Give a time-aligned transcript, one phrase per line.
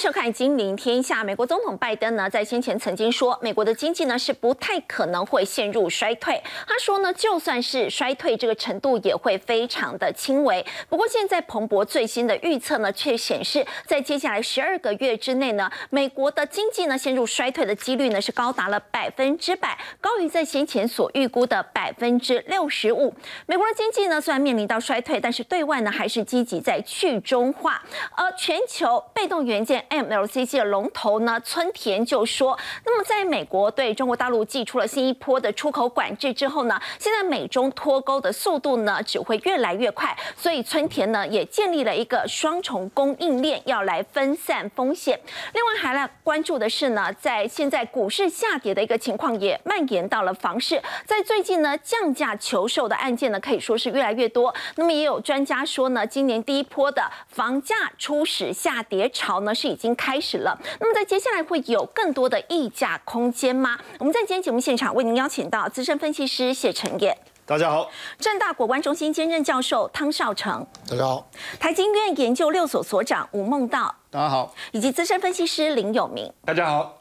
[0.00, 1.20] 收看《金陵天下》。
[1.26, 6.42] 美国总统拜登呢，在先前曾经说，美国的经济呢是不太可能会陷入衰退。
[6.66, 10.64] 他说呢，就算是衰退，这个程度也会非常的轻微。
[10.88, 23.12] 不过，现在彭博最新的预测呢，却显示，在接下来十二个月之内呢，美国的经济呢陷入衰退的几率呢是高达了百分之百，高于在先前所预估的百分之六十五。
[23.44, 27.82] 美国的经济呢虽然面临到衰退，但是对外呢还是积极在去中化。
[28.16, 29.84] 而全球被动元件。
[29.90, 45.18] MLCC 的龙头呢，村田就说，那么在美国对中国大陆寄出了新一波的出口管制之后呢，现在美中脱钩的速度呢只会越来越快，所以村田呢也建立了一个双重供应链，要来分散风险。
[45.52, 54.54] 另外还来关注的是呢，在现在股市下跌的一个情况也蔓延到了房市，在最近呢降价求售的案件呢可以说是越来越多。
[54.76, 63.78] 那么也有专家说呢，今年第一波的房价初始下跌潮呢是已经开始了，那么在接下来会有更多的溢价空间吗？
[63.98, 71.26] 我们在今天节目现场为您邀请到资深分析师谢承业，大家好；正大国关中心兼任教授汤少成，大家好；
[71.58, 76.99] 台经院研究六所所长吴梦道，大家好；以及资深分析师林有明，大家好。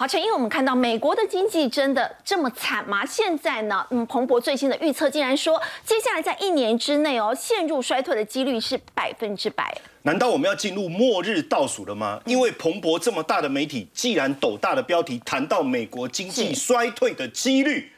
[0.00, 3.04] 好，陈英，我们看到美国的经济真的这么惨吗？
[3.04, 9.76] 现在呢，嗯，彭博最新的预测竟然说，接下来在一年之内哦，陷入衰退的几率是百分之百。
[10.04, 12.18] 难道我们要进入末日倒数了吗？
[12.24, 17.92] 因为彭博这么大的媒体，既然斗大的标题谈到美国经济衰退的几率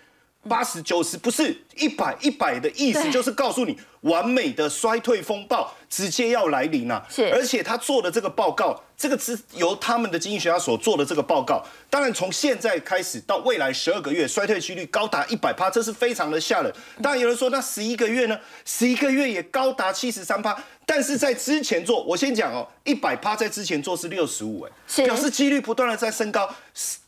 [0.49, 7.07] 八十九十，不是一百一百的意思，就是告诉你完美的衰退风暴直接要来临了。
[7.09, 8.83] 是，而且他做的这个报告。
[8.95, 16.73] 这个是由他们的经济学家所做的这个报告，当然从现在开始到未来十二个月，衰退几率高达一百趴，这是非常的吓人。
[17.03, 18.39] 当然有人说，那十一个月呢？
[18.65, 20.57] 十一个月也高达七十三趴，
[20.95, 26.47] 但是在之前做，我先讲哦，一百趴在之前做是六十五，哎，表示几率不断的在升高，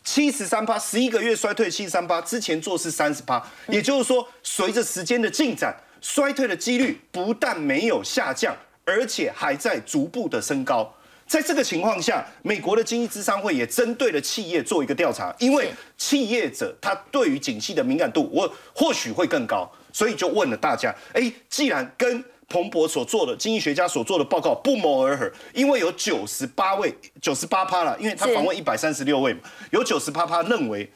[0.03, 10.91] 七十三趴，十一个月衰退七十三趴，之前做是三十趴，也就是说，随着时间的进展，衰退的几率不但没有下降，而且还在逐步的升高。
[11.27, 29.41] 在这个情况下，美国的经济智商会也针对了企业做一个调查，因为企业者他对于景气的敏感度，我或许会更高，所以就问了大家：哎，既然跟彭博所做的经济学家所做的报告不谋而合，因为有九十八位、九十八趴了，因为他访问一百三十六位嘛，
[29.73, 30.89] 有九十八趴认为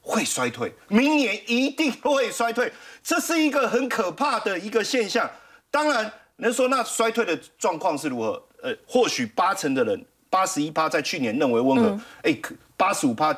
[0.00, 2.72] 会衰退，明年一定会衰退，
[3.02, 5.30] 这是一个很可怕的一个现象。
[5.70, 8.42] 当然，能说那衰退的状况是如何？
[8.62, 12.34] 呃，或许八成的人，八十一趴在去年认为温和，哎，
[12.76, 13.36] 八十五趴，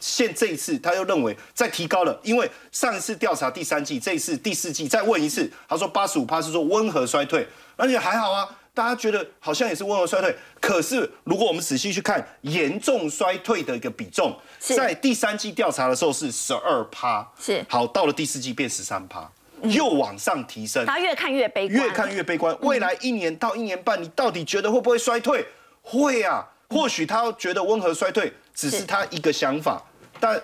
[0.00, 19.30] 现这一次他又认为再提高了，因为上一次调查第三季，这一次第四季再问一次，他说八十五趴是说温和衰退，而且还好啊，大家觉得好像也是温和衰退，可是如果我们仔细去看严重衰退的一个比重，在第三季调查的时候是十二趴，是好，到了第四季变十三趴。
[19.62, 22.54] 又往上提升，他越看越悲观，越看越悲观。
[22.60, 25.46] 未来一年到一年半，你到底觉得会不会衰退？
[25.80, 29.82] 会啊，或许他觉得温和衰退只是他一个想法，
[30.18, 30.40] 但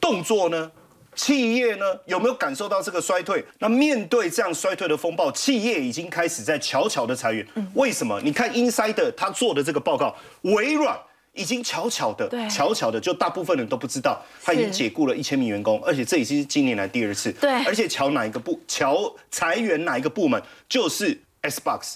[0.00, 0.70] 动作呢？
[1.14, 1.84] 企业呢？
[2.06, 3.44] 有没有感受到这个衰退？
[3.58, 7.46] 那面对这样衰退的风暴，企业已经开始在悄悄的裁员。
[7.74, 8.20] 为什么？
[8.22, 10.98] 你看 Inside 他做的这个报告，微软。
[11.34, 17.30] 已经悄悄的，悄悄的，就大部分人都不知道，他已经解雇了一千名员工，而且这已经是今年来第二次。
[17.34, 21.94] 对，而且瞧哪一个部，瞧裁员哪一个部门，就是 Xbox，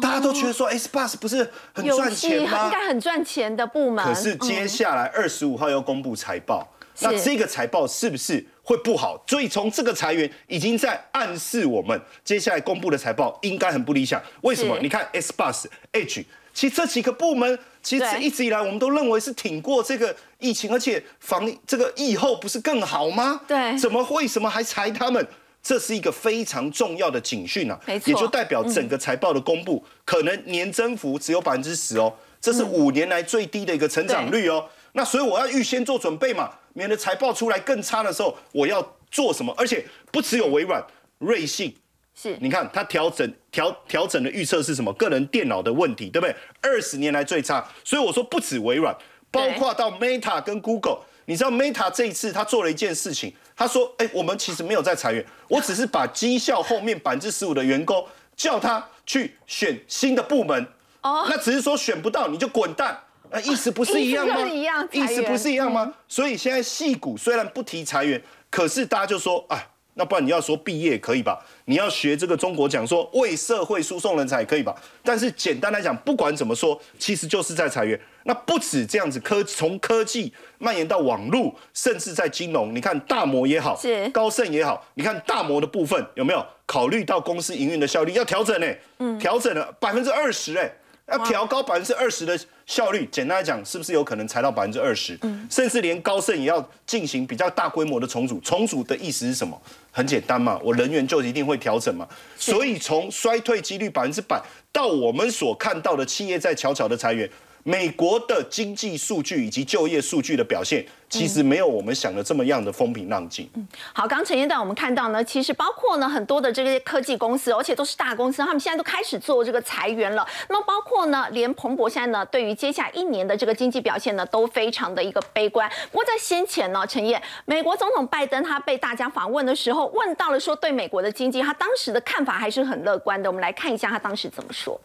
[0.00, 2.66] 大家都觉得说 Xbox 不是很赚钱吗？
[2.66, 4.04] 应该很赚钱的部门。
[4.04, 6.66] 可是接下来二十五号要公布财报，
[7.00, 9.22] 那这个财报是不是会不好？
[9.26, 14.22] 所以从这个裁员已经在暗示我们，接下来公布的财报应该很不理想。
[14.42, 14.78] 为什么？
[14.80, 16.24] 你看 Xbox、Edge。
[16.54, 23.40] 其实这几个部门，其实一直以来我们都认为是挺过这个疫情，而且防这个疫后不是更好吗？
[23.48, 25.26] 对，怎么为什么还裁他们？
[25.62, 27.78] 这是一个非常重要的警讯啊！
[27.86, 34.68] 没错，也就代表整个财报的公布可能年增幅只有百分之十哦，这是五年来最低的一个成长率哦。
[34.94, 39.54] 那所以我要预先做准备嘛，免得财报出来更差的时候，我要做什么？
[39.56, 40.84] 而且不只有微软、
[41.18, 41.74] 瑞信。
[42.14, 44.92] 是，你看它调整调调整的预测是什么？
[44.92, 46.36] 个人电脑的问题，对不对？
[46.60, 48.94] 二十年来最差，所以我说不止微软，
[49.30, 58.06] 包括到 Meta 跟 Google，你知道 Meta 这一次他做了一件事情，他说：哎，我们其实没有在裁员，我只是把绩效后面百分之十五的员工
[58.36, 60.66] 叫他去选新的部门。
[61.02, 62.98] 哦，那只是说选不到你就滚蛋，
[63.30, 64.36] 那意思不是一样吗？
[64.92, 65.92] 意思不是一样吗？
[66.08, 69.68] 所以现在戏股虽然不提裁员，可是大家就说：哎。
[69.94, 71.38] 那不然你要说毕业可以吧？
[71.66, 74.74] 你要学这个中国讲说为社会输送人才可以吧？
[75.02, 78.00] 但是简单来讲，不管怎么说，其实就是在裁员。
[78.24, 88.66] 那不止这样子，科从科技蔓延到网络，甚至在金融，你看大摩也好，是高盛也好，你看大摩的部分有没有考虑到公司营运的效率要调整呢？
[88.98, 90.72] 嗯，调整了百分之二十哎。
[91.08, 95.18] 要调高百分之二十的效率，简单来讲，是不是有可能裁到百分之二十？
[95.22, 98.40] 嗯，甚至连高盛也要进行比较大规模的重组。
[98.40, 99.60] 重组的意思是什么？
[99.90, 102.06] 很简单嘛，我人员就一定会调整嘛。
[102.38, 104.40] 所以从衰退几率百分之百
[104.70, 107.28] 到我们所看到的企业在悄悄的裁员。
[107.64, 113.48] 美国的经济数据以及就业数据的表现，其实没有我们想的这么样的风平浪静。
[113.54, 120.26] 嗯，好，刚陈彦带我们看到呢，其实包括呢很多的这些科技公司，而且都是大公司，他们现在都开始做这个裁员了。
[120.48, 125.70] 那么包括呢，连彭博现在呢，对于接下一年的这个经济表现呢，都非常的一个悲观。
[125.92, 133.30] 不过在先前呢，陈燕，美国总统拜登他被大家访问的时候，问到了说对美国的经济，他当时的看法还是很乐观的。
[133.30, 134.80] 我们来看一下他当时怎么说。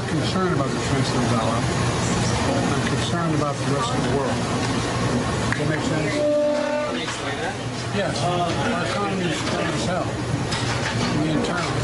[0.00, 1.58] Not concerned about the the dollar.
[1.58, 4.38] I'm concerned about the rest of the world.
[5.50, 6.14] Does that make sense?
[7.96, 8.22] Yes.
[8.22, 11.77] Our economy is strong as hell.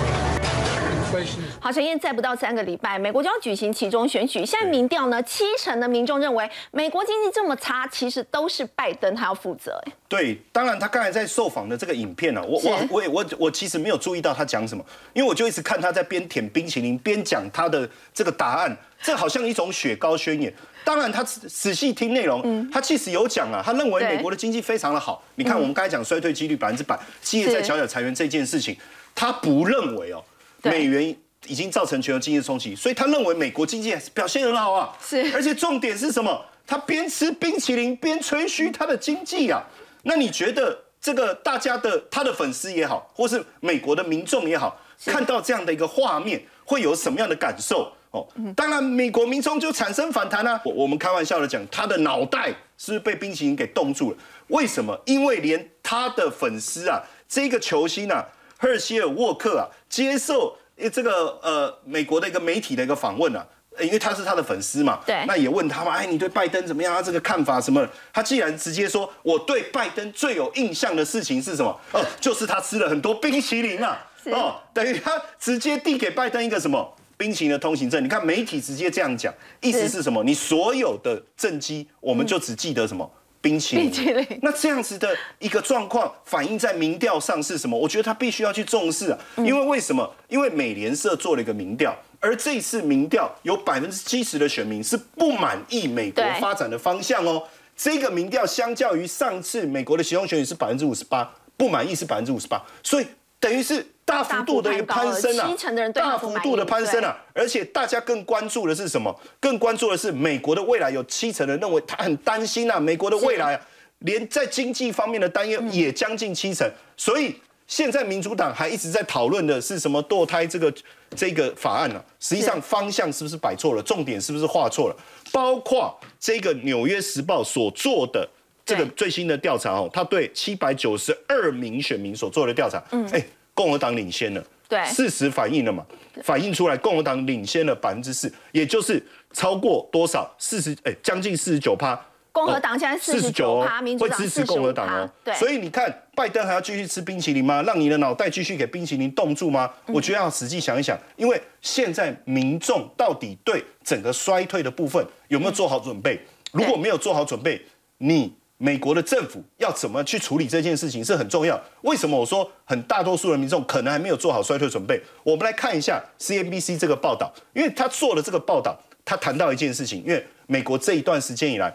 [1.61, 4.45] 好，陈燕，再不到三个礼拜，美国就要举行其中选举。
[4.45, 9.81] 现在民调呢，七成的民众认为美国经济这么差，其实都是拜登他要负责。
[10.09, 20.53] 对，当然他刚才在受访的这个影片呢，我我我我我其实没有注意到他讲什么，因为我就一直看他在边舔冰淇淋边讲他的这个答案，这好像一种雪糕宣言。
[20.85, 25.23] 当然他仔细听内容，他其实有讲啊，他认为美国的经济非常的好。
[25.37, 28.77] 你看我们刚才讲衰退几率百分之百，企业在小小裁员这件事情，
[29.15, 30.23] 他不认为哦。
[30.65, 31.17] 美元
[31.47, 34.97] 已经造成全球经济冲击，所以他认为美国经济表现很好啊。
[35.01, 36.45] 是，而且重点是什么？
[36.67, 39.63] 他边吃冰淇淋边吹嘘他的经济啊。
[40.05, 47.93] 那你觉得这个大家的他的粉丝也好，或是美国的民众也好，看到这样的一个画面，会有什么样的感受？
[48.11, 48.27] 哦，
[48.57, 50.59] 当然美国民众就产生反弹啊。
[50.65, 54.17] 我我们开玩笑的讲，他的脑袋是不是被冰淇淋给冻住了？
[54.49, 54.99] 为什么？
[55.05, 58.25] 因为连他的粉丝啊，这个球星啊。
[58.59, 60.57] 赫希尔沃克啊，接受
[60.93, 63.47] 这个呃美国的一个媒体的一个访问啊，
[63.81, 66.95] 因为他是他的粉丝嘛，对，那也问他嘛，哎，你对拜登怎么样？
[66.95, 67.87] 他这个看法什么？
[68.13, 71.81] 他既然直接说，我对拜登最有印象的事情是什么？
[71.93, 78.03] 哦，就是他吃了很多冰淇淋啊，哦，等于他直接递给拜登一个什么冰淇淋的通行证？
[78.03, 80.23] 你看媒体直接这样讲，意思是什么？
[80.25, 83.09] 你所有的政绩，我们就只记得什么？
[83.45, 87.79] 冰淇淋，那这样子的一个状况反映在民调上是什么？
[87.79, 90.11] 我觉得他必须要去重视啊，因为为什么？
[90.29, 97.43] 因为美联社做了一个民调，而这次民调有百分之七十的选民是不满意美国发展的方向哦。
[97.77, 103.07] 这个民调相较于上次美国的行动选举是百分之五十八，不满意是百分之五十八，所以
[103.45, 103.85] 等于是。
[104.07, 105.49] 大幅度的一个攀升啊，
[105.95, 109.19] 大幅度的攀升啊，而且大家更关注的是什么？
[109.41, 113.61] 更关注的是美国的未来，有七成人认为他很担心啊，美国的未来啊，
[114.01, 116.71] 连在经济方面的担忧也将近七成。
[116.99, 117.35] 所以
[117.67, 120.71] 现在民主党还一直在讨论的是什么堕胎这个
[121.17, 122.05] 这个法案呢？
[122.21, 123.83] 实际上方向是不是摆错了？
[123.83, 124.97] 重点是不是画错了？
[125.33, 128.29] 包括这个《纽约时报》所做的
[128.65, 133.25] 这个最新的调查哦，他对七百九十二名选民所做的调查，嗯，哎。
[133.57, 135.87] 共和党领先了，对，事实反映了嘛，
[136.25, 139.01] 反映出来共和党领先了百分之四，也就是
[139.33, 141.95] 超过多少四十，哎，将近四十九趴。
[142.33, 145.09] 共和党现在四十九趴，民主党会支持共和党哦。
[145.23, 147.63] 对，所以你看，拜登还要继续吃冰淇淋吗？
[147.63, 149.71] 让你的脑袋继续给冰淇淋冻住吗？
[149.87, 156.19] 我觉得要实际想一想，因为现在民众到底对整个衰退的部分有没有做好准备？
[156.51, 157.65] 如果没有做好准备，
[157.99, 158.35] 你。
[158.57, 161.61] 美国的政府要怎么去处理这件事情是很重要。
[161.83, 165.01] 为什么我说很大多数人民众可能还没有做好衰退准备？
[165.25, 171.67] 我们来看一下 CNBC 这个报道，因为他做了这个报道，他谈到一件事情，因为美国这一段时间以来，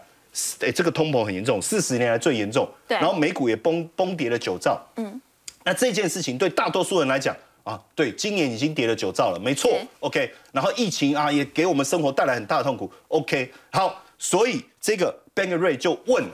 [0.60, 5.20] 哎，这个通膨很严重，四十年来最严重，然后美股也崩崩跌了九兆，嗯，
[5.64, 16.24] 那这件事情对大多数人来讲啊，对，今年已经跌了九兆了，没错，OK，然后疫情啊也给我们生活带来很大的痛苦，OK，好，所以这个 Bank Ray 就问。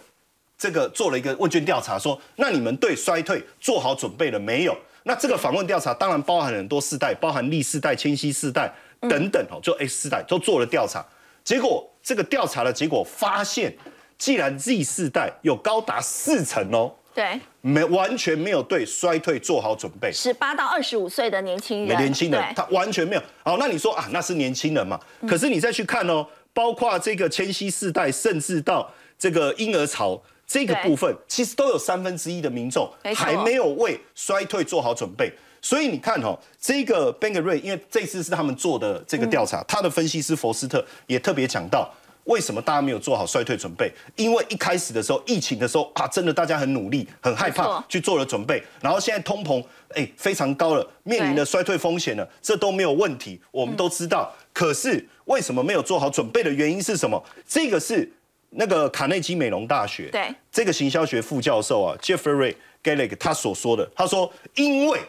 [0.58, 4.76] 这个做了一个问卷调查，说那你们对衰退做好准备了没有？
[5.02, 8.72] 那这个访问调查当然包含很多世代，包含历世代、千禧世代
[9.02, 11.04] 等等哦，就 X 世代都做了调查。
[11.44, 13.76] 结果这个调查的结果发现，
[14.18, 20.10] 既然 Z 世代有高达四成哦，对，没完全没有对衰退做好准备。
[20.10, 23.22] 十八到二十五岁的年轻人，年轻人他完全没有。
[23.44, 24.98] 好，那你说啊，那是年轻人嘛？
[25.28, 28.90] 可是你再去看哦，包括这个千禧世代，甚至到。
[29.18, 35.32] 这个婴儿潮这个部分，其实都有三分之一的民众还没有为衰退做好准备。
[35.60, 41.92] 所以你看哈、哦，这个 Bank Rate，因为这次是他们做的这个调查，他的分析师佛斯特也特别讲到，
[42.24, 43.92] 为什么大家没有做好衰退准备？
[44.14, 49.60] 因为一开始的时候，疫情的时候啊，真的大家很努力，很害怕去做了准备，然后现在通膨
[49.96, 54.32] 哎非常高了，面临的衰退风险了，这都没有问题，我们都知道。
[54.52, 57.20] 可是为什么没有做好准备的原因是什么？
[57.48, 58.08] 这个是
[58.50, 65.00] 那个卡内基美容大学对这个行销学副教授啊，Jeffrey Gallagher 他所说的，他说因为。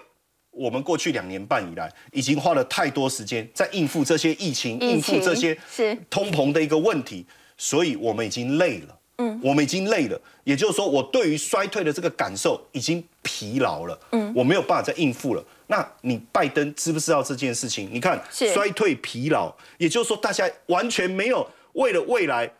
[0.49, 7.23] 我们过去两年半以来，已经花了太多时间在应付这些疫情、疫应付情这些是通膨的一个问题，
[7.59, 8.99] 所以我们已经累了。
[9.17, 13.99] 嗯，我们已经累了，也就是说，我对于衰退的这个感受已经疲劳了。
[14.13, 15.45] 嗯，我没有办法再应付了。
[15.67, 17.87] 那你拜登知不知道这件事情？
[17.93, 22.51] 你看，衰退疲劳，也就是说，大家完全没有为了未来。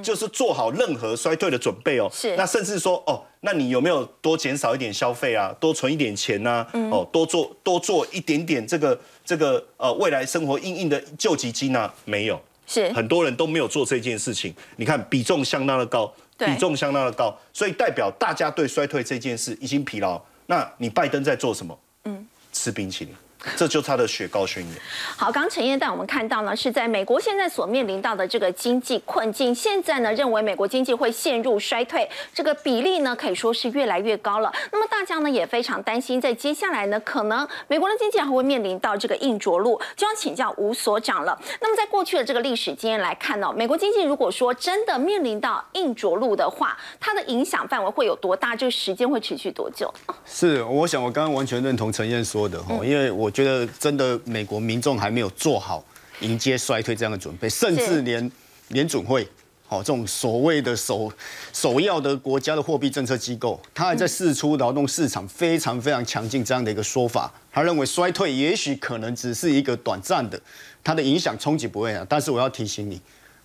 [0.00, 2.36] 就是做好任何衰退的准备哦，是。
[2.36, 11.92] 那甚至说哦，那你有没有多减少一点消费啊，多存一点钱呐、哦，多做多做一点点这个这个呃未来生活应应的救济金啊？
[12.04, 12.92] 没有，是。
[12.92, 14.54] 很多人都没有做这件事情。
[14.76, 16.48] 你看比重相当的高，对。
[16.48, 20.20] 比重相当的高，所以代表大家对衰退这件事已经疲劳。
[20.46, 21.78] 那你拜登在做什么？
[22.04, 23.14] 嗯，吃冰淇淋，
[23.56, 24.72] 这就是他的雪糕宣言。
[25.16, 34.52] 好，刚刚陈燕带我们看到呢，是在美国现在所面临到的这个经济困境，现在呢认为美国经济会陷入衰退，这个比例呢可以说是越来越高了。
[34.70, 41.38] 那么大家呢也非常担心，在接下来呢可能美国的经济还会面临到这个硬着陆，就要请教吴所长了。
[41.60, 48.52] 那么在过去的这个历史经验来看呢、美国经济如果说真的面临到硬着陆的话，它的影响范围会有多大？
[48.54, 49.92] 这个时间会持续多久？
[50.26, 55.84] 是，我想我刚刚完全认同陈燕说的哈，因为我觉得真的美国民众还没有做好
[56.20, 58.30] 迎接衰退这样的准备，甚至连
[58.68, 59.26] 联准会。
[59.66, 61.10] 好，这种所谓的首
[61.50, 67.32] 首要的国家的货币政策机构，他还在试出劳动市场非常非常强劲这样的一个说法。
[67.50, 70.38] 他认为衰退也许可能只是一个短暂的，
[70.84, 72.04] 它的影响冲击不会啊。
[72.06, 73.00] 但是我要提醒你，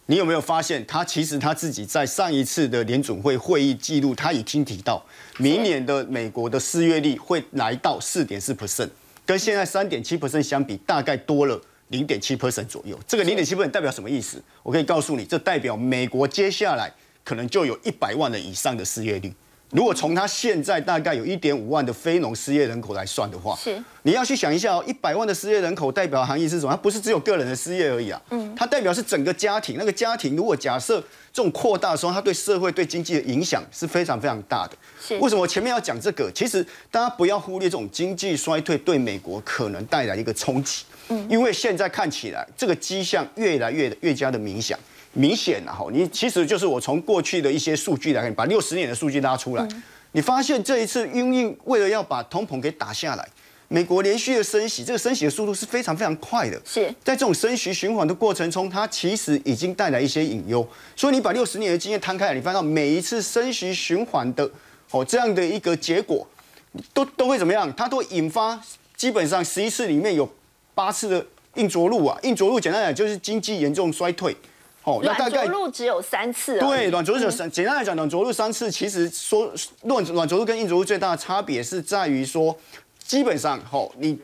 [0.07, 5.01] 你有没有发现，他其实他自己在上一次的联准会会议记录，他已经提到，
[5.37, 8.89] 明年的美国的失业率会来到四点四 percent，
[9.27, 12.97] 跟现在三点七 percent 相比，大概多了零点七 percent 左右。
[13.05, 14.41] 这个零点七 percent 代表什么意思？
[14.63, 16.89] 我可以告诉你，这代表美国接下来
[17.25, 19.33] 可能就有一百万人以上的失业率。
[19.71, 26.71] 如果从他现在大概有一点五万的非农失业人口来算的话，是你要去想一下哦，一百万的失业人口代表的含义是什么？
[26.71, 29.75] 它不是只有个人的失业而已啊，嗯，它代表是整个家庭。
[29.77, 31.03] 那个家庭如果假设
[31.37, 34.75] 这种扩大的时候，它对社会、对经济的影响是非常非常大的。
[34.99, 36.31] 是为什么我前面要讲这个？
[36.33, 44.75] 其实大家不要忽略这种经济衰退对美国可能带来一个冲击，嗯，因为现在看起来这个迹象越来越越加的明显。
[45.13, 49.67] 明显了哈，你其实就是我从过去的一些数据来看，把六十年的数据拉出来，
[50.13, 53.29] 你发现这一次因为为了要把通膨给打下来，
[53.69, 56.59] 美国连续的升息，这个升息的速度是非常非常快的。
[56.63, 60.65] 是在这种升息循环的过程中，它其实已经带来一些隐忧。
[60.95, 64.49] 所以你把六十年的经验摊开来，你发现到每一次升息循环的
[64.91, 66.25] 哦这样的一个结果，
[66.93, 67.73] 都都会怎么样？
[67.75, 68.57] 它都引发
[68.95, 70.29] 基本上十一次里面有
[70.73, 74.35] 八次的硬着陆啊，硬着陆简单来讲就是经济严重衰退。
[74.83, 79.51] 哦，那大软概着陆只有三次对，软着陆有三，简单来讲，软着陆三次，其实说
[79.83, 82.57] 软软着陆跟硬着陆最大的差别是在于说，
[83.07, 84.19] 基本上吼、你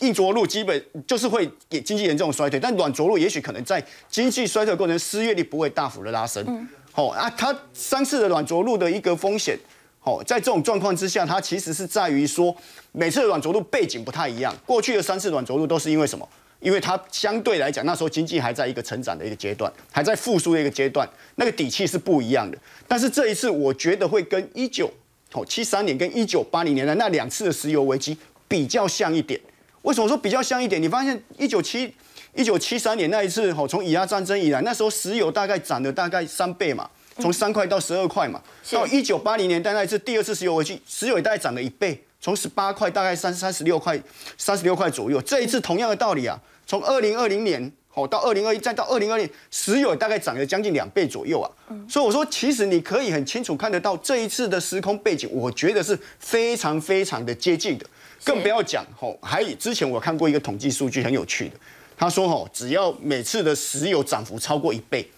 [0.00, 6.68] 硬着陆基本就是会给经济严重衰退，但软着陆也许可能在经济衰退的过程中失业率不会大幅的拉升。
[6.94, 9.56] 哦啊，它三次的软着陆的一个风险。
[10.00, 12.54] 好，在这种状况之下，它其实是在于说，
[12.92, 14.52] 每次的软着陆背景不太一样。
[14.66, 16.28] 过去的三次软着陆都是因为什么？
[16.60, 22.58] 因为它相对来讲，那时候经济还在一个成长的一个阶段，还在复苏的一个阶段，那个底气是不一样的。
[22.88, 24.90] 但是这一次，我觉得会跟一九
[25.32, 28.16] 哦七三年跟一九八零年的那两次的石油危机
[28.46, 29.40] 比较像一点。
[29.82, 30.82] 为什么说比较像一点？
[30.82, 31.92] 你发现一九七
[32.34, 38.42] 一九七三年那一次，吼，从以阿战争以来，那时候石油大概涨了大概三倍嘛，从三块到十二块嘛。
[38.70, 44.00] 到一九八零年代那一次第二次石油危机，石油也大概涨了一倍，从十八块大概三三十六块，
[44.36, 45.22] 三十六块左右。
[45.22, 47.72] 这一次同样的道理啊，从二零二零年。
[47.88, 51.50] 好，到二零二一，再到二零二零，石油大概涨了将近两倍左右啊。
[51.88, 57.86] 所以我说，其实你可以很清楚看得到这一次的时空背景，我觉得是非常非常的接近的。
[58.24, 61.54] 更不要讲吼，还之前我看过一个统计数据很有趣的，
[61.96, 65.08] 他说吼，只要每次的石油涨幅超过一倍，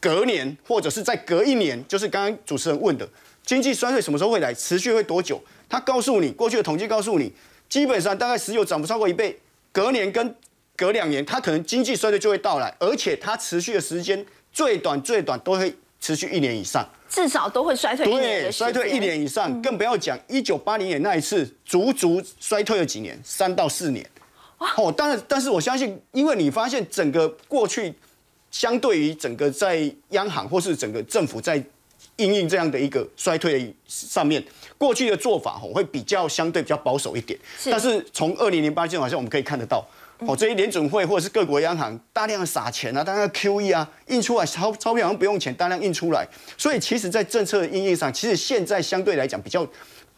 [0.00, 3.08] 隔年或者是在隔一年，就是刚刚主持人问的，
[3.44, 5.42] 经济衰退什么时候会来，持续会多久？
[5.68, 7.32] 他告诉你，过去的统计告诉你，
[7.68, 9.38] 基本上大概石油涨幅超过一倍，
[9.72, 10.34] 隔年跟
[10.76, 16.88] 隔两年，它可能经济衰退就会到来，而且它持续的时间最短最短都会持续一年以上。
[17.08, 24.04] 至少都会衰退一年对，衰退一年以上，更不要讲一九八零年那一次，足足衰退了几年，三到四年。
[24.76, 27.94] 哦，当然，但是我相信，因为你发现整个过去，
[28.50, 31.62] 相对于整个在央行或是整个政府在
[32.16, 34.42] 应应这样的一个衰退上面，
[34.76, 37.38] 过去的做法吼会比较相对比较保守一点。
[37.56, 39.86] 是但是从二零零八年好像我们可以看得到。
[40.26, 46.26] 哦，这些联准会或者是各国央行大量的撒钱啊，大量的 QE 啊，印出来钞钞票好像不用钱，大量印出来。
[46.56, 49.66] 所以其实，在政策的应用上，其实现在相对来讲比较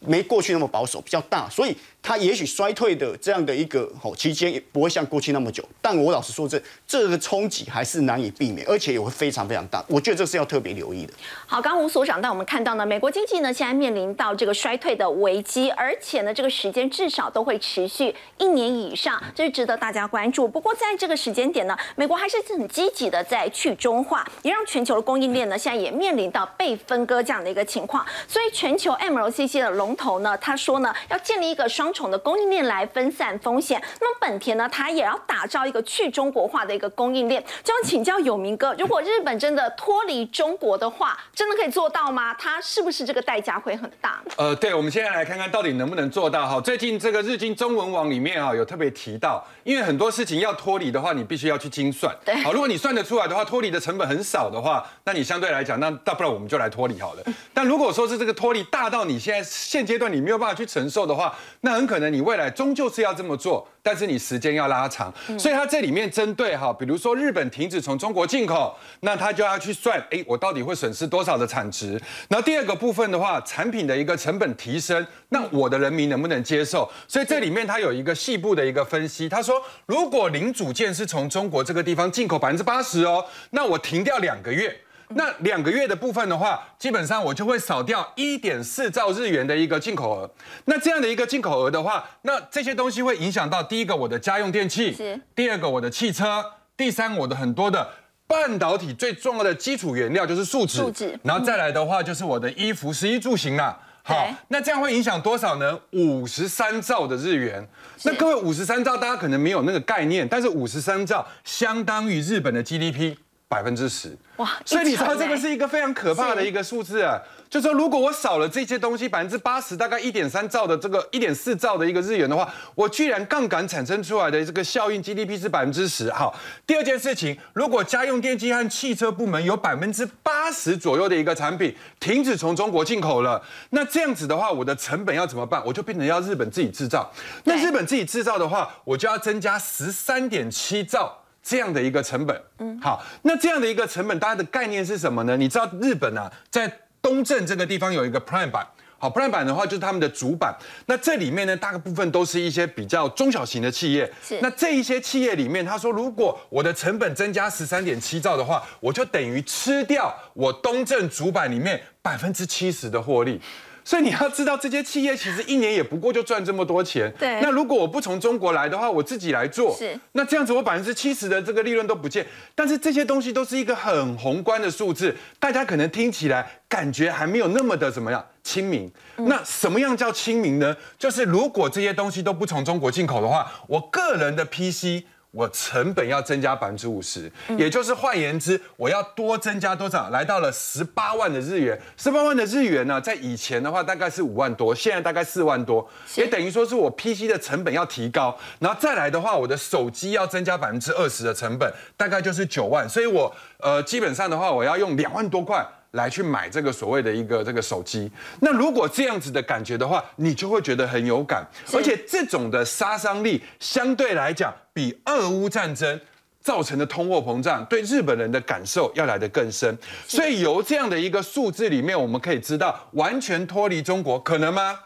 [0.00, 5.68] 没过去那么保守，比较大，所以它也许衰退的这样的一个哦期间也不会像过去那么久。
[5.82, 9.84] 但我老实说，这这个冲击还是难以避免，而且也会非常非常大。
[9.88, 11.12] 我觉得这是要特别留意的。
[11.48, 20.46] 好，刚刚吴所长带我们看到呢，美国经济呢现在面临到这个衰退的危机，而且呢这个时间至少都会持续一年以上，这是值得大家关注。
[20.46, 28.06] 不过在这个时间点呢，美国还是很积极的在去中化，也让全球的供应链呢现在也面临到被分割这样的一个情况。
[28.28, 33.82] 所以全球 MLCC 的龙头呢，他说呢要建立一个双重的供应链来分散风险。
[34.00, 37.42] 那么本田呢，它也要打造一个去中国化的一个供应链。
[37.64, 42.34] 就要请教有明哥，如果日本真的脱离中国的话，真的可以做到吗？
[42.34, 44.20] 它是不是这个代价会很大？
[44.36, 46.60] 呃，对，我们现在来看看到底能不能做到哈。
[46.60, 52.14] 最近这个日经中文网里面啊有特别提到，因为很多事情要脱离的话，你必须要去精算。
[52.24, 57.22] 对好，如果你算得出来的话，脱离的成本很少的话，那你相对来讲，那大不了我们就来脱离好了。
[57.54, 65.12] 但如果说是这个脱离大到你现在现阶段你没有办法去承受的话，那很可能你未来终究是要这么做，但是你时间要拉长。
[65.38, 71.92] 所以它这里面针对哈，比如说日本停止从中国进口，那它就要去算，哎，我到底会损失多少的产值？
[72.28, 76.90] 然后第二个部分的话，产品的一个成本提升，那我的人民能不能接受？
[77.06, 84.76] 所以这里面它有一个细部的一个分析，他说，如果零组件是从中国这个地方进口百分之八十哦，那我停掉两个月。
[85.10, 90.30] 那两个月的部分的话，基本上我就会少掉一点四兆日元的一个进口额。
[90.64, 96.44] 那这样的一个进口额的话，那这些东西会影响到第一个我的家用电器是，第二个我的汽车，
[96.76, 97.88] 第三我的很多的
[98.26, 103.78] 半导体最重要的基础原料就是树脂，树脂然后再来的话就是我的衣服、食衣住行啦。
[104.02, 105.76] 好，那这样会影响多少呢？
[105.90, 107.68] 五十三兆的日元。
[108.04, 113.16] 那各位五十三兆，大家可能没有那个概念，但是五十三兆相当于日本的 GDP
[113.48, 114.16] 百分之十。
[114.36, 117.18] 哇所以你知道这个是一个非常可怕的一个数字啊！
[117.48, 126.10] 就说如果我少了这些东西百分之八十，大概一点三兆的这个一点四兆的一个日元的话，我居然杠杆产生出来的这个效应 GDP 是百分之十。
[126.10, 135.62] 好，第二件事情，如果家用电机和汽车部门有百分之八十左右的一个产品停止从中国进口了，那这样子的话，我的成本要怎么办？
[135.64, 137.10] 我就变成要日本自己制造。
[137.44, 141.22] 那日本自己制造的话，我就要增加十三点七兆。
[141.48, 145.36] 这样的一个成本，嗯，好，那这样的一个成本，大家的概念是什么呢？
[145.36, 146.68] 你知道日本啊，在
[147.00, 148.66] 东正这个地方有一个 Prime 版，
[148.98, 150.52] 好，Prime 版的话就是他们的主板，
[150.86, 154.40] 那这里面呢，大部分都是一些比较中小型的企业，是。
[154.42, 163.40] 那这一些企业里面，他说，如果我的成本增加十三点七兆的话，我就等于吃掉我东正主板里面百分之七十的获利。
[163.86, 167.08] 所以你要知道，这些企业其实一年也不过就赚这么多钱。
[167.20, 172.26] 对那如果我不从中国来的话，我自己来做，是那这样子我百分之七十的这个利润都不见。
[172.56, 178.90] 但是这些东西都是一个很宏观的数字，大家可能听起来感觉还没有那么的怎么样亲民。
[179.18, 180.76] 那什么样叫亲民呢？
[180.98, 185.06] 就是如果这些东西都不从中国进口的话，我个人的 PC。
[185.36, 190.08] 我成本要增加百分之五十，也就是换言之，我要多增加多少？
[190.08, 191.78] 来到了十八万的日元。
[191.98, 202.88] 十八万的日元呢，在以前的话大概是五万多，现在大概四万多，也等于说是我 PC 的成本要提高，然后再来的话，我的手机要增加百分之二十的成本，大概就是九万。
[202.88, 205.62] 所以我呃基本上的话，我要用两万多块。
[205.92, 215.98] 来去买这个所谓的一个这个手机，那如果这样子的感觉的话，你就会觉得很有感，而且这种的杀伤力相对来讲，比俄乌战争
[216.42, 219.74] 造成的通货膨胀对日本人的感受要来得更深。
[220.06, 224.78] 所以由这样的一个数字里面，我们可以知道，完全脱离中国可能吗？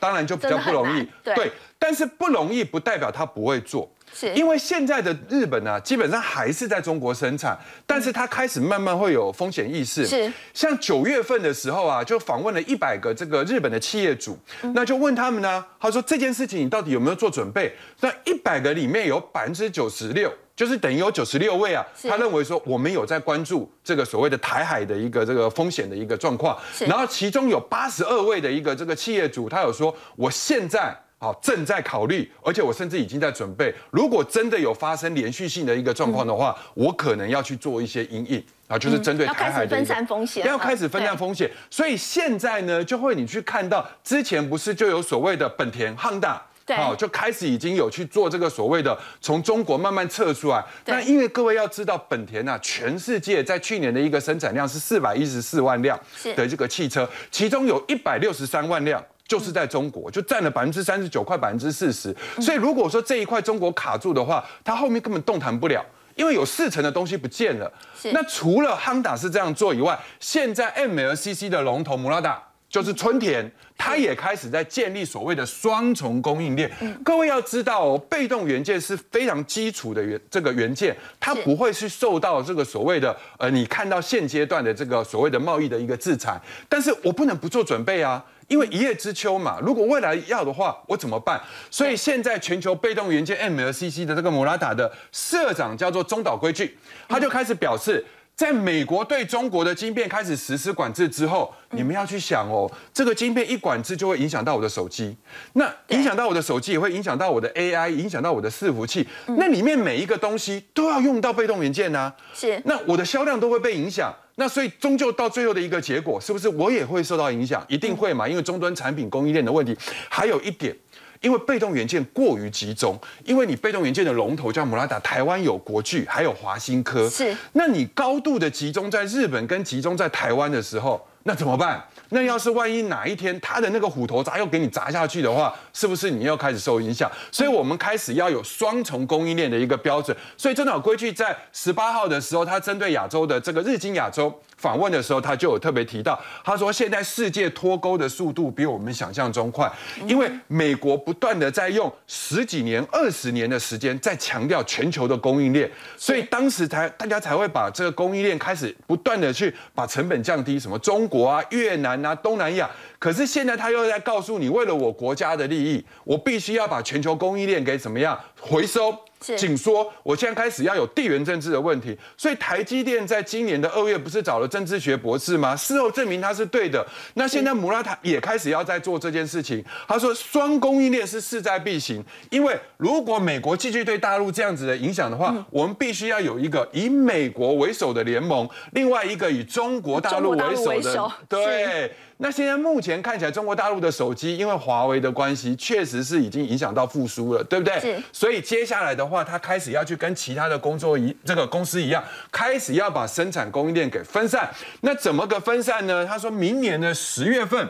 [0.00, 3.86] 当然就比较不容易对但是不容易不代表他不会做。
[4.14, 10.06] 是因为现在的日本呢、基本上还是在中国生产，但是它开始慢慢会有风险意识。
[10.06, 14.38] 是像九月份的时候啊，就访问了一百个这个日本的企业主，
[14.74, 17.74] 那就问他们呢，他说这件事情你到底有没有做准备？
[18.00, 20.32] 那一百个里面有百分之九十六。
[20.56, 30.96] 就是等于有九十六位啊，他认为说我们有在关注这个所谓的台海的一个这个风险的一个状况，然后其中有八十二位的一个这个企业主，他有说我现在。
[31.24, 33.74] 好，正在考虑，而且我甚至已经在准备。
[33.90, 38.44] 如果真的有发生连续性的一个状况的话，我可能要去做一些阴影。
[38.66, 41.50] 啊，就是针对要开始分台海的风险，要开始分散对风险。
[41.70, 46.42] 所以现在呢，就会你去看到之前不是就有所谓的本田、汉大。
[46.66, 50.62] 对好，就开始已经有去做这个所谓的从中国慢慢撤出来。
[50.82, 55.98] 对那因为各位要知道，本田啊，全世界在去年的一个生产量是四百一十四万辆
[56.34, 59.02] 的这个汽车，其中有一百六十三万辆。
[59.26, 62.14] 就是在中国，就占了百分之三十九，快百分之四十。
[62.40, 65.84] 所以如果说这一块中国卡住的话，它后面根本动弹不了，
[66.14, 67.72] 因为有四成的东西不见了。
[68.12, 72.42] 那除了亨达是这样做以外，现在 MLCC 的龙头穆拉达。
[72.66, 76.68] 就是春田，它也开始在建立所谓的双重供应链。
[77.04, 86.36] 各位要知道哦，被动元件是非常基础的元这个元件，它不会去受到这个所谓的呃，你看到现阶段的这个所谓的贸易的一个制裁。
[86.68, 88.24] 但是我不能不做准备啊。
[88.48, 91.40] 因为一叶知秋嘛，如果未来要的话，我怎么办？
[91.70, 96.76] 所以现在全球被动元件 MLCC 的这个摩拉塔的社长叫做中岛规矩，
[97.08, 98.04] 他就开始表示。
[98.36, 105.16] 在美国对中国的晶片开始实施管制之后，你们要去想哦，这个晶片一管制就会影响到我的手机，
[105.52, 109.06] 那影响到我的手机也会影响到我的 AI，影响到我的伺服器，
[109.38, 114.12] 那里面每一个东西都要用到被动元件呐、是那我的销量都会被影响。
[114.36, 117.64] 那所以终究到最后的一个结果，是不是我也会受到影响？
[117.68, 119.76] 一定会嘛，因为终端产品供应链的问题。
[120.08, 120.76] 还有一点。
[121.20, 131.82] 因为被动元件过于集中，因为你被动元件的龙头叫姆拉达，台湾有国巨，还有华新科，是那你高度的集中在日本跟集中在台湾的时候，那怎么办？
[132.14, 137.10] 那要是万一哪一天他的那个虎头砸又给你砸下去的话，是不是你又开始受影响？
[137.32, 140.16] 所以我们开始要有双重供应链的一个标准。
[140.36, 149.68] 所以正好规矩在十八号的时候，他针对亚洲的这个日经亚洲访问的时候，他就有特别提到，他说现在世界脱钩的速度比我们想象中快，
[150.06, 162.70] 因为美国不断的在用十几年、二十年的时间在强调全球的供应链，所以当时才大家才会把这个供应链开始不断的去把成本降低，什么中国啊、越南拿、东南亚。
[163.00, 168.96] 可是现在他又在告诉你，为了我国家的利益，我必须要把全球供应链给怎么样回收。
[169.24, 175.56] 是紧缩，我现在开始要有地缘政治的问题，所以台积电在今年的二月不是找了政治学博士吗？
[175.56, 176.86] 事后证明他是对的。
[177.14, 179.64] 那现在姆拉塔也开始要在做这件事情。
[179.88, 191.92] 他说双供应链是势在必行，因为如果美国继续对大陆这样子的影响的话，我们必须要有一个以美国为首的联盟，另外一个以中国大陆为首的对。
[192.24, 197.78] 那现在目前看起来，中国大陆的手机因为华为的关系，确实是已经影响到复苏了，对不对？
[197.78, 204.50] 是所以接下来的话，他开始要去跟其他的工作一这个公司一样，开始要把生产供应链给分散。
[204.80, 206.06] 那怎么个分散呢？
[206.06, 207.68] 他说明年的十月份，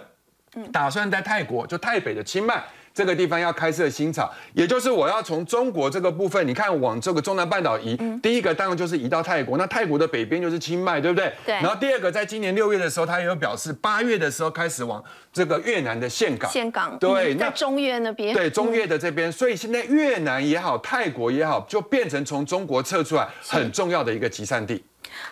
[0.73, 2.63] 打算在泰国，就台北的清迈。
[2.95, 11.33] 这个地方要开设新厂，也就是我要从中国这个部分，你看往这个中南半岛移，第一个当然就是移到泰国，那泰国的北边就是清迈，对不对？
[11.45, 15.03] 对然后第二个，在今年六月的时候，他也有表示，八月的时候开始往
[15.33, 16.49] 这个越南的岘港。
[16.53, 24.81] 岘港对，那中越那边，对中越的这边，所以现在越南也好，泰国也好，就变成从中国撤出来很重要的一个集散地。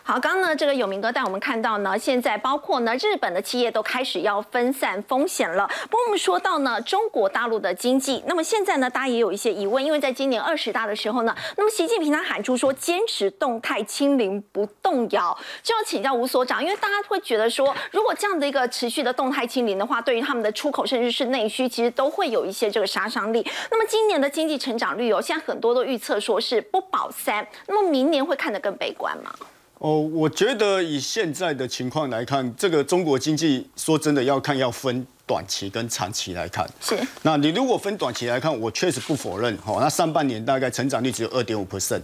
[0.05, 5.65] 好，刚刚呢，这个有明哥带我们看到呢，现在包括呢日本的企业都开始要分散风险了。
[5.85, 23.47] 不过我们说到呢中国大陆的经济，那么现在呢大家也有一些疑问，因为在今年二十大的时候呢，那么习近平他喊出说坚持动态清零不动摇，就要请教吴所长，因为大家会觉得说，如果这样的一个持续的动态清零的话，对于他们的出口甚至是内需，其实都会有一些这个杀伤力。
[23.71, 29.33] 那么今年的经济成长率哦，现在很多都预测说是不保三，那么明年会看得更悲观吗？
[29.83, 36.65] 哦，我觉得以现在的情况来看，这个中国经济说真的要看要分短期跟长期来看。
[36.81, 36.97] 是。
[37.23, 42.01] 那你如果分短期来看，我确实不否认，哦，那上半年大概成长率只有二点五 percent，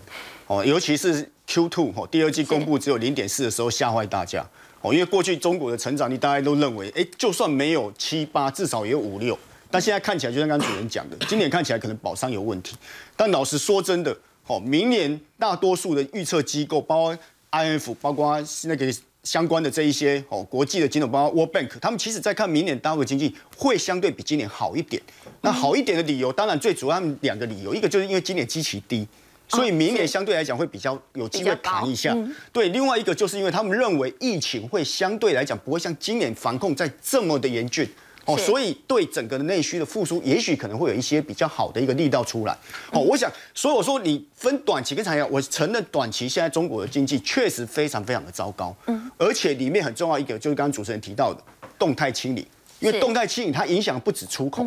[0.48, 4.44] 哦，尤其是 Q two 哦，第二季公布只有零点四的时候吓坏大家，
[4.80, 9.38] 哦，因为过去中国的成长率大家都认为，哎，就算没有七八，至少也有五六，
[9.70, 12.74] 但现在看起来就像刚刚主任讲的， 今年看起来可能保商有问题，
[13.16, 17.18] 但老实说真的，哦，明年大多数的预测机构，包括
[17.50, 25.02] IMF，包括那个相关的这一些哦，国际的金融，包括 World Bank，他们其实在看明年大陆的经济会相对比今年好一点。
[25.40, 29.06] 那好一点的理由，当然最主要他们两个理由，一个就是因为今年基期低。
[29.50, 32.14] 所以明年相对来讲会比较有机会谈一下，
[32.52, 32.68] 对。
[32.68, 37.88] 另外一个就是因为他们认为疫情会相对来讲不会像今年防控在这么的严峻，
[38.28, 42.52] 哦，所以对整个的内需的复苏，也许可能会有一些比较好的一个力道出来。
[42.92, 51.42] 哦，我想，所以我说你分短期跟长期，我承认短期现在中国的经济确实非常非常的糟糕，嗯，而且里面很重要一个就是刚刚主持人提到的
[51.78, 52.46] 动态清理，
[52.80, 54.62] 因为动态清理它影响不止出口，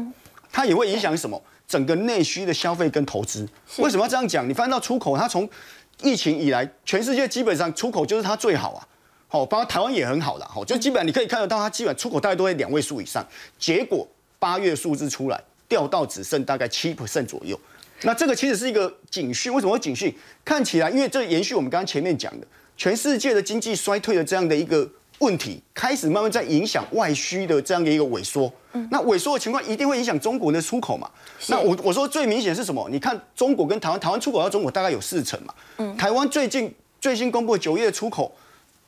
[0.51, 1.39] 它也会影响什么？
[1.67, 3.47] 整个内需的消费跟投资。
[3.77, 4.49] 为什么要这样讲？
[4.49, 5.47] 你翻到出口，它从
[6.01, 8.87] 疫情以来，全世界基本上出口就是它最好啊。
[9.31, 13.25] 好，包括台湾也很好的，好，就基本上你可以看得到，它基本出口大概都在两位数以上。
[13.57, 14.05] 结果
[14.37, 17.57] 八月数字出来，掉到只剩大概七 percent 左右。
[18.01, 20.13] 那这个其实是一个警讯，为什么会警讯？
[20.43, 24.85] 看起来，因为这延续我们刚刚前面讲的，全世界的经济衰退的这样的一个
[25.19, 28.51] 问题，开始慢慢在影响外需的这样的一个萎缩。
[28.89, 31.09] 那萎缩的情况一定会影响中国的出口嘛？
[31.47, 32.85] 那我我说最明显是什么？
[32.91, 35.95] 你看中国跟台湾，台湾出口到中国大概有四成嘛。
[35.97, 38.29] 台湾最近最新公布的九月出口。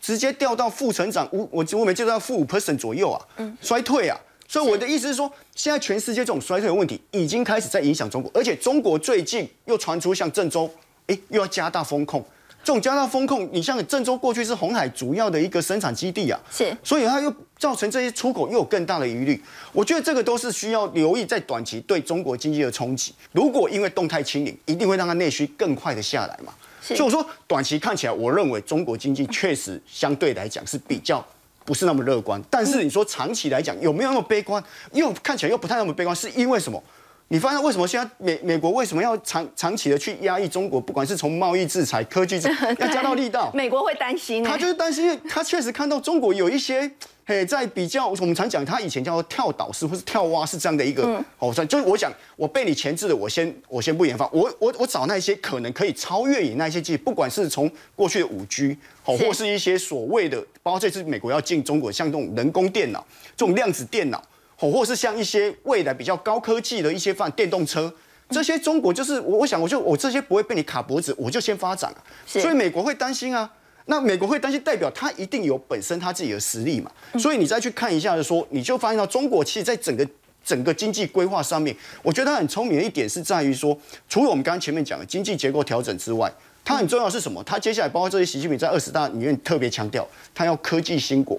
[0.04, 3.18] 直接掉到负成长五，我我没记到负五 percent 左右啊，
[3.62, 10.70] 衰退啊，所以我的意思是说，现在全世界这种衰退的问题已经开始在影响中国，而且中国最近又传出像郑州，
[11.08, 12.22] 哎，又要加大风控，
[12.66, 26.54] 这种加大风控，你像郑州过去是红海主要的一个生产基地啊，是，所以它又造成这些出口又有更大的疑虑，我觉得这个都是需要留意在短期对中国经济的冲击，如果因为动态清零，一定会让它内需更快的下来嘛。
[26.84, 31.26] 所以我说，短期看起来，我认为中国经济确实相对来讲是比较
[31.64, 32.42] 不是那么乐观。
[32.50, 34.62] 但是你说长期来讲有没有那么悲观？
[34.92, 36.84] 又看起来又不太那么悲观，是因为什么？
[37.30, 40.80] 你发现为什么现在美美国为什么要长 长期的去压抑中国？
[40.82, 46.92] 不管是从贸易制裁、科技制裁 要加到力道，美国会担心，他就是担心，他确实看到中国有一些。
[47.26, 63.06] 嘿，在比较，我们常讲，他以前叫做跳岛式或是跳蛙式这样的一个，哦，就是我想，我被你钳制的，我先我先不研发，我我我找那些可能可以超越你那些技不管是从过去的五 G，哦，或是一些所谓的，包括这次美国要进中国，像这种人工电脑、
[63.38, 64.22] 这种量子电脑，
[64.60, 67.94] 哦，或是像一些未来比较高科技的一些放电动车，
[68.32, 73.50] 这些中国就是我我想，我就我这些不会被你卡脖子，我就先发展啊，所以美国会担心啊。
[73.86, 76.92] 那美国会担心，代表他一定有本身他自己的实力嘛？
[77.20, 80.08] 所以你再去看一下就说，你就发现到中国其实在整个
[80.44, 86.32] 整个经济规划上面，我觉得他很聪明的一点是在于说，除了我们刚刚前面讲的经济结构调整之外，
[86.66, 87.44] 它很重要是什么？
[87.44, 91.38] 它接下来包括这些习近平在二十大里面特别强调，他要科技兴国，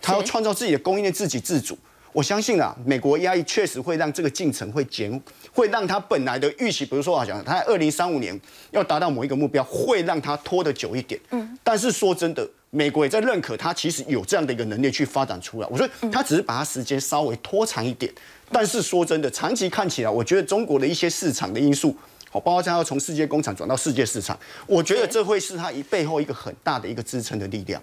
[0.00, 1.76] 他要创造自己的供应链自给自主。
[2.12, 5.20] 我相信啊，美国压抑确实会让这个进程会减，
[5.52, 8.38] 会让它本来的预期，比如说好像它在二零三五年
[8.70, 11.18] 要达到某一个目标，会让它拖得久一点。
[11.30, 15.68] 嗯，但是说真的，美国也在认可它其实有这样的一个能力去发展出来。
[15.70, 18.12] 我说它只是把它时间稍微拖长一点，
[18.50, 21.96] 但是说真的，长期看起来，我觉得中国的一些市场的因素。
[22.32, 24.34] 好，包括将要从世界工厂转到世界市场，
[24.66, 27.80] 我觉得这会是他一背后一个很大的一个支撑的力量。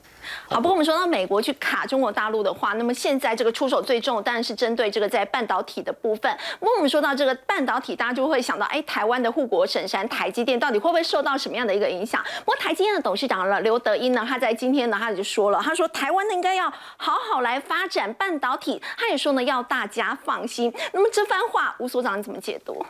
[0.48, 6.36] 好，不过我们说到美国去卡中国大陆的话，那么现在这个出手最重当然是针对这个在半导体的部分。
[6.60, 12.24] 不过我们说到这个半导体，大家就会想到，哎，台湾的护国神山台积电到底会不会受到什么样的一个影响？
[12.40, 20.74] 不过台积电的董事长了刘德英呢，他在今天呢，他就说了，他说台湾呢应该要好好来发展半导体，他也说呢要大家放心。
[20.92, 22.84] 那么这番话，吴所长你怎么解读？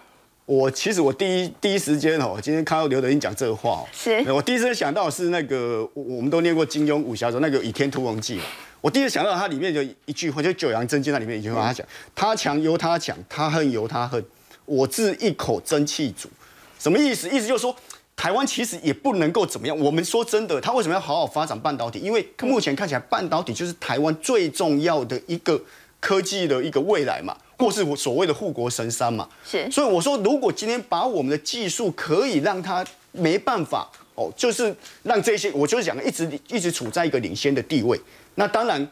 [0.49, 8.39] 我其实我第一第一时间哦，今天看到刘德英讲这个话，是我第一时想到是那个我们都念过金庸武侠中那个《倚天屠龙记》
[8.81, 14.25] 我第一次想到它里面就一句话，就《九阳真经》那里面一句话，他讲他强由他强，他恨由他恨，
[14.65, 16.27] 我自一口真气煮，
[16.79, 17.29] 什么意思？
[17.29, 17.75] 意思就是说
[18.15, 19.77] 台湾其实也不能够怎么样。
[19.77, 21.99] 我们说真的，他为什么要好好发展半导体？
[21.99, 25.62] 因为目前看起来半导体就是台湾最重要的一个
[25.99, 27.38] 科技的一个未来嘛。
[27.59, 37.99] 或是我所谓的护国神山嘛，是，所以我说，如果今天把我们的技术可以让它没办法哦，就是让这些，我就是讲一直一直处在一个领先的地位，
[38.35, 38.89] 那当然，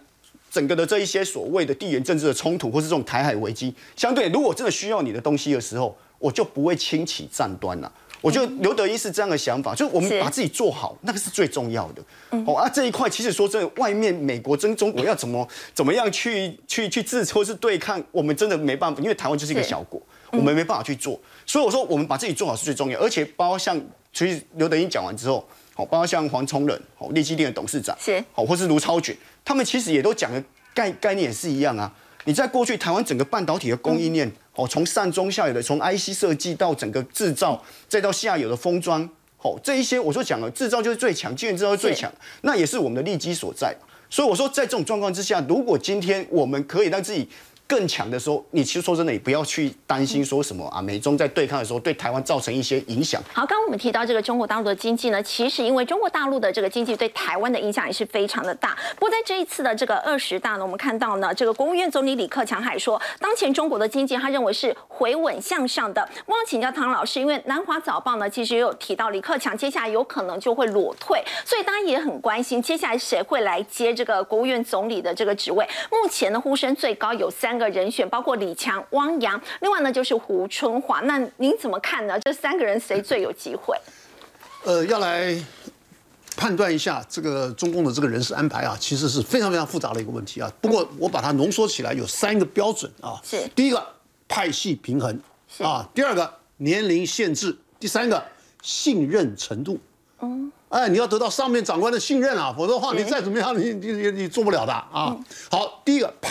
[0.52, 7.90] 整个的这一些所谓的地缘政治的冲突，或是这种台海危机，相对如果真的需要你的东西的时候，我就不会轻启战端了。
[8.28, 12.04] 我觉得刘德一是这样的想法，就是我们把自己做好，那个是最重要的。
[12.46, 21.18] 哦啊，这一块其实说真的，外面美国跟中国要怎么怎么样去去去自或是对抗，我们真的没办法，因为台湾就是一个小国，我们没办法去做。
[21.46, 23.00] 所以我说，我们把自己做好是最重要。
[23.00, 23.80] 而且包括像，
[24.12, 31.90] 其实刘德英讲完之后，好，包括像黄崇仁，好，立基电的董事长，是好，或是卢超群，他们其实也都讲的概概念也是一样啊。
[32.28, 34.30] 你在过去台湾整个半导体的供应链。
[34.54, 39.08] 哦，从上中下游的，从 IC 设计到整个制造，再到下游的封装，
[39.42, 42.12] 哦，这一些我说讲了，制造就是最强，晶圆制造是最强，
[42.42, 43.74] 那也是我们的利基所在。
[44.10, 47.30] 所以我说，在这种状况之下，如果今天我们可以让自己。
[47.68, 53.22] 更强的时候，你其实说真的，你不要去担心说什么啊，美中在对抗的时候对台湾造成一些影响。
[53.34, 58.78] 好，刚刚我们提到这个中国大陆的经济呢，其实因为中国大陆的这个经济对台湾的影响也是非常的大。
[58.96, 66.02] 不过在这一次的这个二十大呢，我们看到呢，这个国务院总理李克强还说，当前中国的经济他认为是回稳向上的。
[66.26, 75.68] 我想请教唐老师，因为南华早报呢，其实也有提到李克强接下来有可能就会裸退，所以大家也很关心接下来谁会来接这个国务院总理的这个职位。
[75.92, 78.38] 目前呢，呼声最高有三个人选，包括。
[78.38, 81.02] 李强、汪洋，另外呢就是胡春华。
[81.02, 82.20] 那您怎么看呢？
[82.20, 83.76] 这三个人谁最有机会？
[84.64, 85.36] 呃，要来
[86.36, 90.52] 判断一下这个中共的这个人事安排啊，其实是非常非常复杂的一个问题啊。
[90.62, 93.20] 不过我把它浓缩起来，有三个标准啊。
[93.24, 93.84] 是第一个
[94.28, 95.20] 派系平衡
[95.58, 98.24] 啊，第二个年龄限制，第三个
[98.62, 99.80] 信任程度。
[100.20, 105.18] 嗯，哎，你要得到上面长官的信任啊，否则的话你再怎么样，你你你你做不了的啊。
[105.50, 105.82] 好，